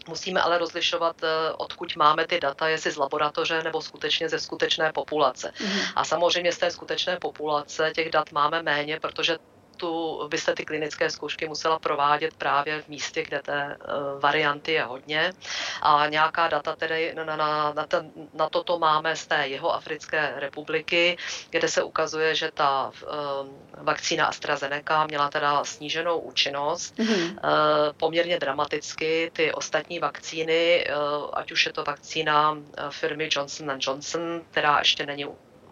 [0.07, 4.93] Musíme ale rozlišovat, eh, odkud máme ty data, jestli z laboratoře nebo skutečně ze skutečné
[4.93, 5.53] populace.
[5.55, 5.91] Mm-hmm.
[5.95, 9.37] A samozřejmě z té skutečné populace těch dat máme méně, protože
[9.79, 14.83] tu byste ty klinické zkoušky musela provádět právě v místě, kde té uh, varianty je
[14.83, 15.31] hodně.
[15.81, 20.33] A nějaká data tedy na, na, na, ten, na toto máme z té jeho Africké
[20.35, 21.17] republiky,
[21.49, 23.47] kde se ukazuje, že ta uh,
[23.83, 27.39] vakcína AstraZeneca měla teda sníženou účinnost mm-hmm.
[27.97, 29.31] poměrně dramaticky.
[29.33, 30.87] Ty ostatní vakcíny,
[31.33, 32.57] ať už je to vakcína
[32.89, 35.25] firmy Johnson Johnson, která ještě není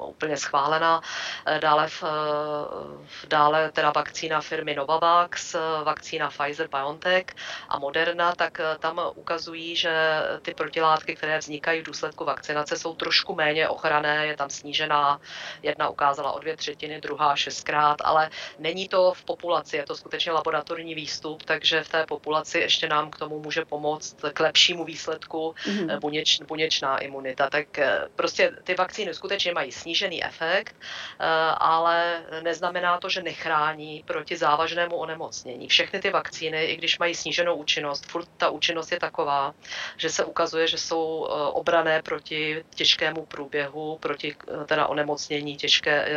[0.06, 1.02] úplně schválená.
[1.46, 7.26] Eh, dále, v, eh, dále teda vakcína firmy Novavax, eh, vakcína Pfizer BioNTech
[7.70, 13.36] a Moderna, tak tam ukazují, že ty protilátky, které vznikají v důsledku vakcinace, jsou trošku
[13.36, 15.20] méně ochranné, je tam snížená,
[15.64, 18.30] jedna ukázala o dvě třetiny, druhá šestkrát, ale
[18.60, 23.12] není to v populaci, je to skutečně laboratorní výstup, takže v té populaci ještě nám
[23.12, 26.00] k tomu může pomoct k lepšímu výsledku mm-hmm.
[26.00, 27.50] buněč, buněčná imunita.
[27.50, 27.80] Tak
[28.16, 31.26] prostě ty vakcíny skutečně mají snížený efekt, eh,
[31.58, 35.68] ale neznamená to, že nechrání proti závažnému onemocnění.
[35.68, 39.56] Všechny ty vakcíny, i když mají sníženou účinnost, furt ta účinnost je taková,
[39.98, 46.08] že se ukazuje, že jsou eh, obrané proti těžkému průběhu, proti eh, teda onemocnění těžké,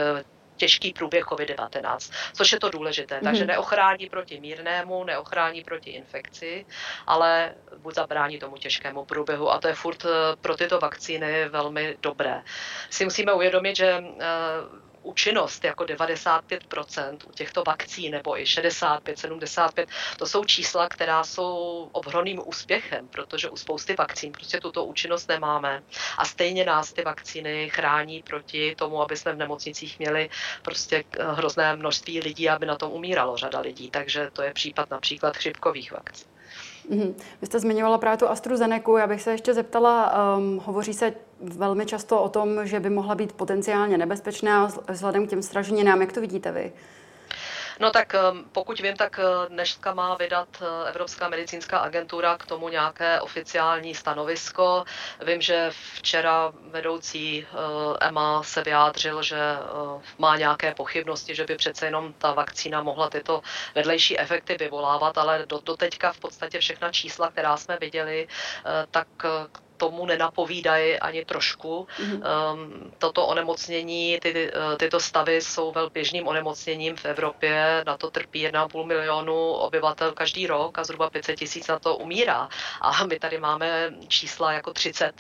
[0.61, 3.17] těžký průběh COVID-19, což je to důležité.
[3.17, 3.25] Mm-hmm.
[3.25, 6.67] Takže neochrání proti mírnému, neochrání proti infekci,
[7.07, 9.51] ale buď zabrání tomu těžkému průběhu.
[9.51, 10.07] A to je furt
[10.41, 12.43] pro tyto vakcíny velmi dobré.
[12.91, 14.05] Si musíme uvědomit, že
[15.03, 21.89] účinnost jako 95% u těchto vakcín nebo i 65, 75, to jsou čísla, která jsou
[21.93, 25.83] obrovným úspěchem, protože u spousty vakcín prostě tuto účinnost nemáme.
[26.19, 30.31] A stejně nás ty vakcíny chrání proti tomu, aby jsme v nemocnicích měli
[30.63, 33.91] prostě hrozné množství lidí, aby na tom umíralo řada lidí.
[33.91, 36.29] Takže to je případ například chřipkových vakcín.
[36.91, 37.15] Mm-hmm.
[37.41, 38.99] Vy jste zmiňovala právě tu AstraZeneca.
[38.99, 43.15] Já bych se ještě zeptala, um, hovoří se velmi často o tom, že by mohla
[43.15, 46.01] být potenciálně nebezpečná vzhledem k těm straženinám.
[46.01, 46.73] Jak to vidíte vy?
[47.81, 52.47] No tak ehm, pokud vím, tak eh, dneska má vydat eh, Evropská medicínská agentura k
[52.47, 54.85] tomu nějaké oficiální stanovisko.
[55.27, 59.41] Vím, že včera vedoucí eh, EMA se vyjádřil, že
[60.19, 63.43] má nějaké pochybnosti, že by přece jenom ta vakcína mohla tyto
[63.75, 68.29] vedlejší efekty vyvolávat, ale do, do teďka v podstatě všechna čísla, která jsme viděli,
[68.91, 69.09] tak
[69.81, 71.89] tomu nenapovídají ani trošku.
[71.89, 72.21] Mm-hmm.
[72.21, 78.11] Um, toto onemocnění, ty, eh, tyto stavy jsou velmi běžným onemocněním v Evropě, na to
[78.11, 82.49] trpí 1,5 milionu obyvatel každý rok a zhruba 500 tisíc na to umírá.
[82.81, 85.13] A my tady máme čísla jako 30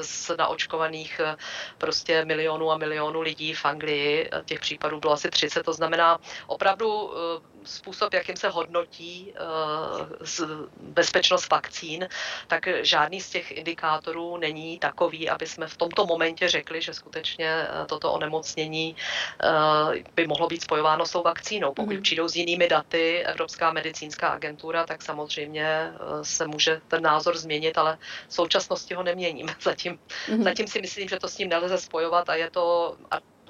[0.00, 1.36] z naočkovaných eh,
[1.78, 4.30] prostě milionů a milionů lidí v Anglii.
[4.44, 10.48] Těch případů bylo asi 30, to znamená opravdu eh, způsob, jakým se hodnotí uh,
[10.80, 12.08] bezpečnost vakcín,
[12.46, 17.68] tak žádný z těch indikátorů není takový, aby jsme v tomto momentě řekli, že skutečně
[17.80, 18.96] uh, toto onemocnění
[19.44, 21.74] uh, by mohlo být spojováno s tou vakcínou.
[21.74, 22.02] Pokud mm.
[22.02, 25.92] přijdou s jinými daty Evropská medicínská agentura, tak samozřejmě
[26.22, 27.98] se může ten názor změnit, ale
[28.28, 29.46] v současnosti ho neměním.
[29.60, 29.98] Zatím,
[30.28, 30.42] mm.
[30.42, 32.96] zatím si myslím, že to s ním nelze spojovat a je to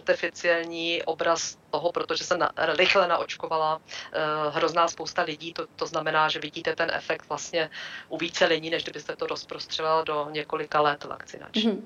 [0.08, 5.52] artificiální obraz toho, protože se na, rychle naočkovala uh, hrozná spousta lidí.
[5.52, 7.70] To, to znamená, že vidíte ten efekt vlastně
[8.08, 11.62] u více lidí, než kdybyste to rozprostřela do několika let vakcinační.
[11.62, 11.82] Mm-hmm.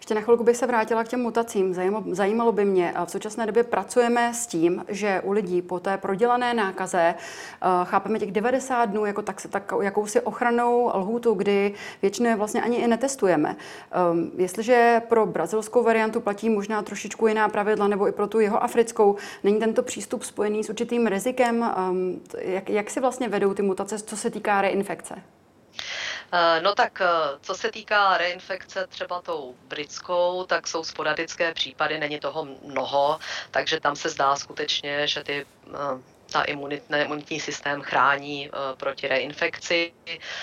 [0.00, 1.74] Ještě na chvilku bych se vrátila k těm mutacím.
[2.10, 6.54] Zajímalo by mě, v současné době pracujeme s tím, že u lidí po té prodělané
[6.54, 12.62] nákaze eh, chápeme těch 90 dnů jako tak, tak, jakousi ochranou lhůtu, kdy většinou vlastně
[12.62, 13.56] ani i netestujeme.
[14.12, 18.62] Um, jestliže pro brazilskou variantu platí možná trošičku jiná pravidla, nebo i pro tu jeho
[18.62, 21.74] africkou, není tento přístup spojený s určitým rizikem?
[21.90, 25.14] Um, jak, jak si vlastně vedou ty mutace, co se týká reinfekce?
[26.32, 27.06] Eh, no tak eh,
[27.42, 33.18] co se týká reinfekce třeba tou britskou, tak jsou sporadické případy, není toho mnoho,
[33.50, 39.08] takže tam se zdá skutečně, že ty eh, ta imunitní, imunitní systém chrání uh, proti
[39.08, 39.92] reinfekci.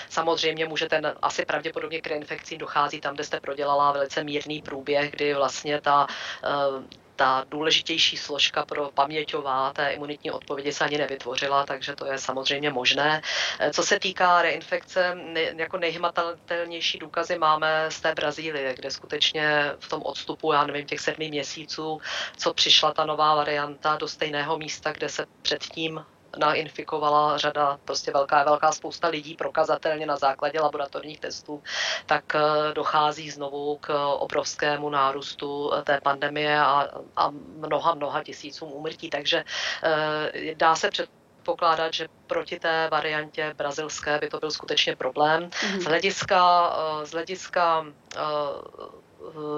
[0.08, 5.34] Samozřejmě můžete asi pravděpodobně k reinfekcím dochází tam, kde jste prodělala velice mírný průběh, kdy
[5.34, 6.84] vlastně ta uh,
[7.18, 12.70] ta důležitější složka pro paměťová té imunitní odpovědi se ani nevytvořila, takže to je samozřejmě
[12.70, 13.22] možné.
[13.58, 15.16] Eh, co se týká reinfekce,
[15.56, 21.00] jako nejhmatatelnější důkazy máme z té Brazílie, kde skutečně v tom odstupu, já nevím, těch
[21.00, 22.00] sedmi měsíců,
[22.36, 26.04] co přišla ta nová varianta do stejného místa, kde se předtím
[26.36, 31.62] nainfikovala řada, prostě velká, velká spousta lidí prokazatelně na základě laboratorních testů,
[32.06, 32.40] tak eh,
[32.74, 39.10] dochází znovu k obrovskému nárůstu eh, té pandemie a, a mnoha, mnoha tisícům úmrtí.
[39.10, 39.44] Takže
[39.84, 41.10] eh, dá se před
[41.42, 45.48] pokládat, že proti té variantě brazilské by to byl skutečně problém.
[45.48, 45.80] Mm-hmm.
[45.80, 46.72] Z hlediska,
[47.04, 47.86] z hlediska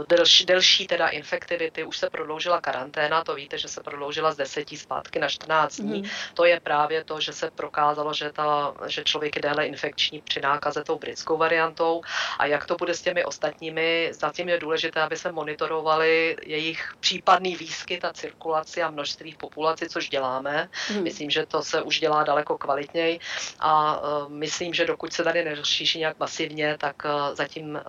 [0.08, 4.68] delší, delší teda infektivity, už se prodloužila karanténa, to víte, že se prodloužila z 10
[4.78, 6.02] zpátky na 14 dní.
[6.02, 6.08] Mm.
[6.34, 10.40] To je právě to, že se prokázalo, že, ta, že člověk je déle infekční při
[10.40, 12.02] nákaze tou britskou variantou.
[12.38, 17.56] A jak to bude s těmi ostatními, zatím je důležité, aby se monitorovali jejich případný
[17.56, 20.68] výskyt a cirkulaci a množství v populaci, což děláme.
[20.94, 21.02] Mm.
[21.02, 23.20] Myslím, že to se už dělá daleko kvalitněji
[23.60, 27.80] a uh, myslím, že dokud se tady nerozšíří nějak masivně, tak uh, zatím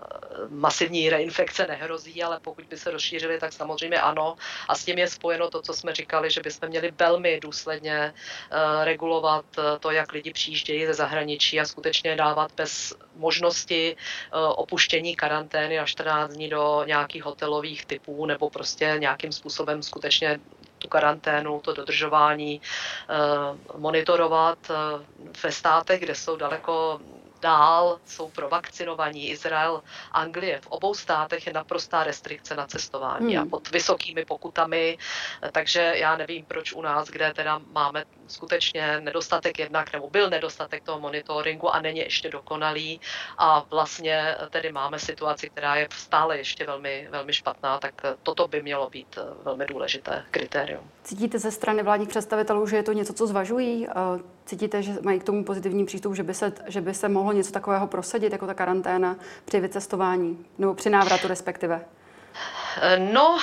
[0.48, 4.36] masivní reinfekce nehrozí, ale pokud by se rozšířily, tak samozřejmě ano.
[4.68, 8.84] A s tím je spojeno to, co jsme říkali, že bychom měli velmi důsledně uh,
[8.84, 15.16] regulovat uh, to, jak lidi přijíždějí ze zahraničí a skutečně dávat bez možnosti uh, opuštění
[15.16, 20.40] karantény na 14 dní do nějakých hotelových typů nebo prostě nějakým způsobem skutečně
[20.78, 22.60] tu karanténu, to dodržování
[23.76, 24.58] monitorovat
[25.42, 27.00] ve státech, kde jsou daleko
[27.42, 29.30] dál jsou provakcinovaní.
[29.30, 29.82] Izrael,
[30.12, 33.42] Anglie, v obou státech je naprostá restrikce na cestování hmm.
[33.42, 34.98] a pod vysokými pokutami,
[35.52, 40.82] takže já nevím, proč u nás, kde teda máme skutečně nedostatek jednak, nebo byl nedostatek
[40.84, 43.00] toho monitoringu a není ještě dokonalý
[43.38, 48.62] a vlastně tedy máme situaci, která je stále ještě velmi, velmi špatná, tak toto by
[48.62, 50.90] mělo být velmi důležité kritérium.
[51.02, 53.86] Cítíte ze strany vládních představitelů, že je to něco, co zvažují?
[54.44, 57.52] Cítíte, že mají k tomu pozitivní přístup, že by se, že by se mohlo něco
[57.52, 61.84] takového prosadit, jako ta karanténa při vycestování, nebo při návratu respektive?
[63.12, 63.38] No,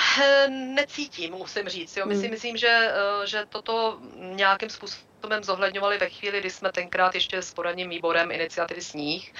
[0.50, 1.98] necítím, musím říct.
[1.98, 2.06] Jo.
[2.06, 2.32] My si hmm.
[2.32, 2.92] myslím, že,
[3.26, 8.82] že toto nějakým způsobem zohledňovali ve chvíli, kdy jsme tenkrát ještě s poradním výborem iniciativy
[8.82, 9.34] Sníh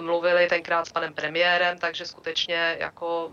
[0.00, 3.30] mluvili tenkrát s panem premiérem, takže skutečně jako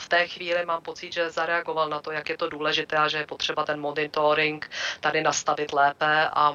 [0.00, 3.18] v té chvíli mám pocit, že zareagoval na to, jak je to důležité a že
[3.18, 4.70] je potřeba ten monitoring
[5.00, 6.54] tady nastavit lépe a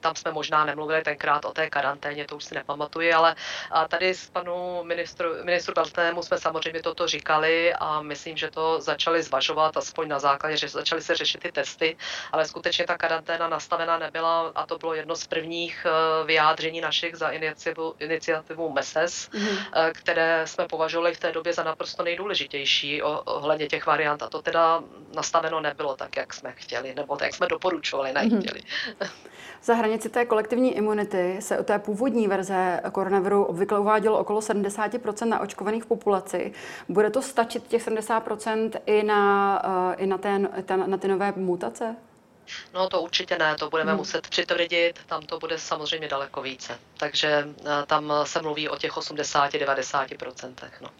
[0.00, 3.36] tam jsme možná nemluvili tenkrát o té karanténě, to už si nepamatuji, ale
[3.88, 9.22] tady s panu ministru, ministru Beltému jsme samozřejmě toto říkali a myslím, že to začali
[9.22, 11.96] zvažovat, aspoň na základě, že začali se řešit ty testy,
[12.32, 17.16] ale skutečně ta karanténa nastavena nebyla a to bylo jedno z prvních eh, vyjádření našich
[17.16, 19.92] za iniciativu, iniciativu MESES, mm-hmm.
[19.94, 24.82] které jsme považovali v té době za naprosto nejdůležitější ohledně těch variant a to teda
[25.14, 28.60] nastaveno nebylo tak, jak jsme chtěli, nebo tak, jak jsme doporučovali, nechtěli.
[28.60, 29.10] Mm-hmm.
[29.62, 35.28] Za hranici té kolektivní imunity se o té původní verze koronaviru obvykle uvádělo okolo 70%
[35.28, 36.52] na očkovaných populaci.
[36.88, 39.62] Bude to stačit těch 70% i na,
[39.92, 40.48] eh, i na, ten,
[40.86, 41.96] na ty nové mutace?
[42.74, 43.98] No to určitě ne, to budeme hmm.
[43.98, 46.78] muset přitvrdit, tam to bude samozřejmě daleko více.
[46.96, 50.54] Takže eh, tam se mluví o těch 80-90%.
[50.80, 50.90] No.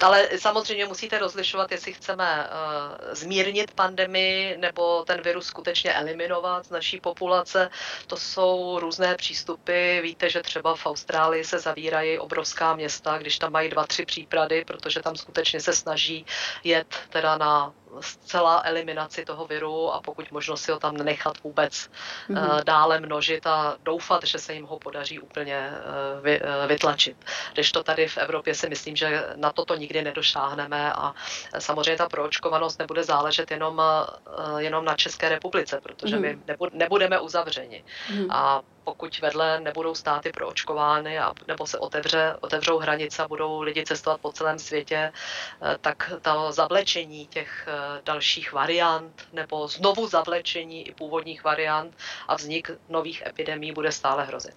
[0.00, 6.70] Ale samozřejmě musíte rozlišovat, jestli chceme uh, zmírnit pandemii nebo ten virus skutečně eliminovat z
[6.70, 7.70] naší populace.
[8.06, 10.00] To jsou různé přístupy.
[10.00, 14.64] Víte, že třeba v Austrálii se zavírají obrovská města, když tam mají dva, tři případy,
[14.64, 16.26] protože tam skutečně se snaží
[16.64, 21.90] jet teda na zcela eliminaci toho viru a pokud možno si ho tam nechat vůbec
[22.28, 22.64] mm-hmm.
[22.64, 25.70] dále množit a doufat, že se jim ho podaří úplně
[26.24, 27.16] eh, eh, vytlačit.
[27.52, 31.14] Když to tady v Evropě si myslím, že na toto nikdy nedošáhneme a
[31.58, 33.82] samozřejmě ta proočkovanost nebude záležet jenom,
[34.58, 36.38] jenom na České republice, protože mm-hmm.
[36.46, 37.84] my nebudeme uzavřeni.
[38.10, 38.26] Mm-hmm.
[38.30, 43.84] A pokud vedle nebudou státy proočkovány a, nebo se otevře, otevřou hranice a budou lidi
[43.84, 45.12] cestovat po celém světě,
[45.62, 51.96] eh, tak to zavlečení těch eh, dalších variant nebo znovu zavlečení i původních variant
[52.28, 54.54] a vznik nových epidemí bude stále hrozit.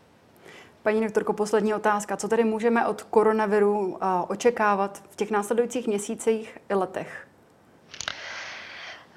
[0.84, 2.18] Paní doktorko, poslední otázka.
[2.18, 7.27] Co tedy můžeme od koronaviru eh, očekávat v těch následujících měsících i letech?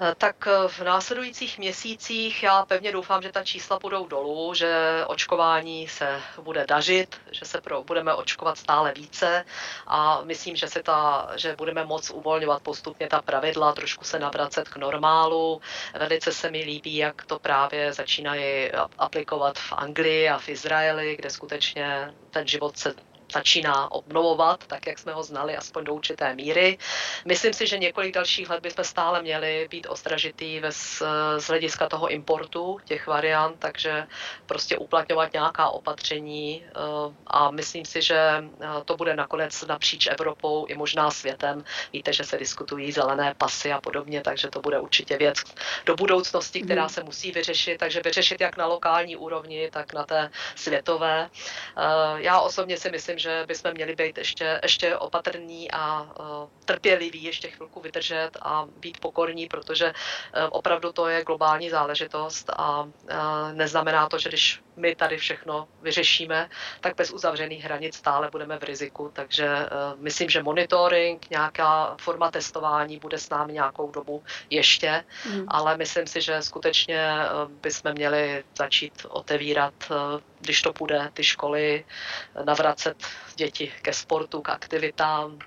[0.03, 5.03] Eh, tak eh, v následujících měsících já pevně doufám, že ta čísla půjdou dolů, že
[5.07, 9.45] očkování se bude dažit, že se pro, budeme očkovat stále více
[9.87, 14.69] a myslím, že, se ta, že budeme moc uvolňovat postupně ta pravidla, trošku se navracet
[14.69, 15.61] k normálu.
[15.99, 21.29] Velice se mi líbí, jak to právě začínají aplikovat v Anglii a v Izraeli, kde
[21.29, 22.93] skutečně ten život se
[23.31, 26.77] začíná obnovovat, tak jak jsme ho znali, aspoň do určité míry.
[27.25, 32.07] Myslím si, že několik dalších let bychom stále měli být ostražitý ve, z hlediska toho
[32.07, 34.07] importu těch variant, takže
[34.45, 36.71] prostě uplatňovat nějaká opatření eh,
[37.27, 41.63] a myslím si, že eh, to bude nakonec napříč Evropou i možná světem.
[41.93, 45.37] Víte, že se diskutují zelené pasy a podobně, takže to bude určitě věc
[45.85, 46.89] do budoucnosti, která mhm.
[46.89, 51.29] se musí vyřešit, takže vyřešit jak na lokální úrovni, tak na té světové.
[51.77, 51.81] Eh,
[52.17, 57.47] já osobně si myslím, že bychom měli být ještě, ještě opatrní a uh, trpěliví, ještě
[57.49, 59.93] chvilku vydržet a být pokorní, protože uh,
[60.49, 62.89] opravdu to je globální záležitost a uh,
[63.53, 66.49] neznamená to, že když my tady všechno vyřešíme,
[66.81, 69.11] tak bez uzavřených hranic stále budeme v riziku.
[69.13, 75.45] Takže uh, myslím, že monitoring, nějaká forma testování bude s námi nějakou dobu ještě, mm.
[75.47, 79.97] ale myslím si, že skutečně uh, bychom měli začít otevírat, uh,
[80.39, 81.85] když to půjde, ty školy,
[82.45, 82.97] navracet
[83.35, 85.39] děti ke sportu, k aktivitám,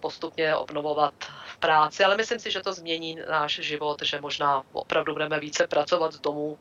[0.00, 1.14] postupně obnovovat
[1.60, 6.12] práci, ale myslím si, že to změní náš život, že možná opravdu budeme více pracovat
[6.12, 6.58] z domu,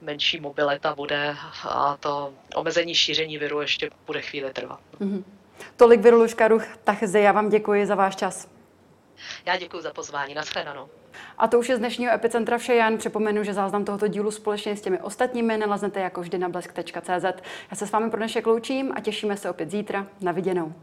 [0.00, 1.36] menší mobilita bude
[1.68, 4.80] a to omezení šíření viru ještě bude chvíli trvat.
[5.00, 5.24] Mm-hmm.
[5.76, 8.48] Tolik Viruluška Ruch Tachze, já vám děkuji za váš čas.
[9.46, 10.34] Já děkuji za pozvání.
[10.34, 10.88] Naschledanou.
[11.38, 12.74] A to už je z dnešního Epicentra vše.
[12.74, 17.42] Jan připomenu, že záznam tohoto dílu společně s těmi ostatními naleznete jako vždy na blesk.cz.
[17.70, 20.06] Já se s vámi pro dnešek loučím a těšíme se opět zítra.
[20.20, 20.74] Na viděnou.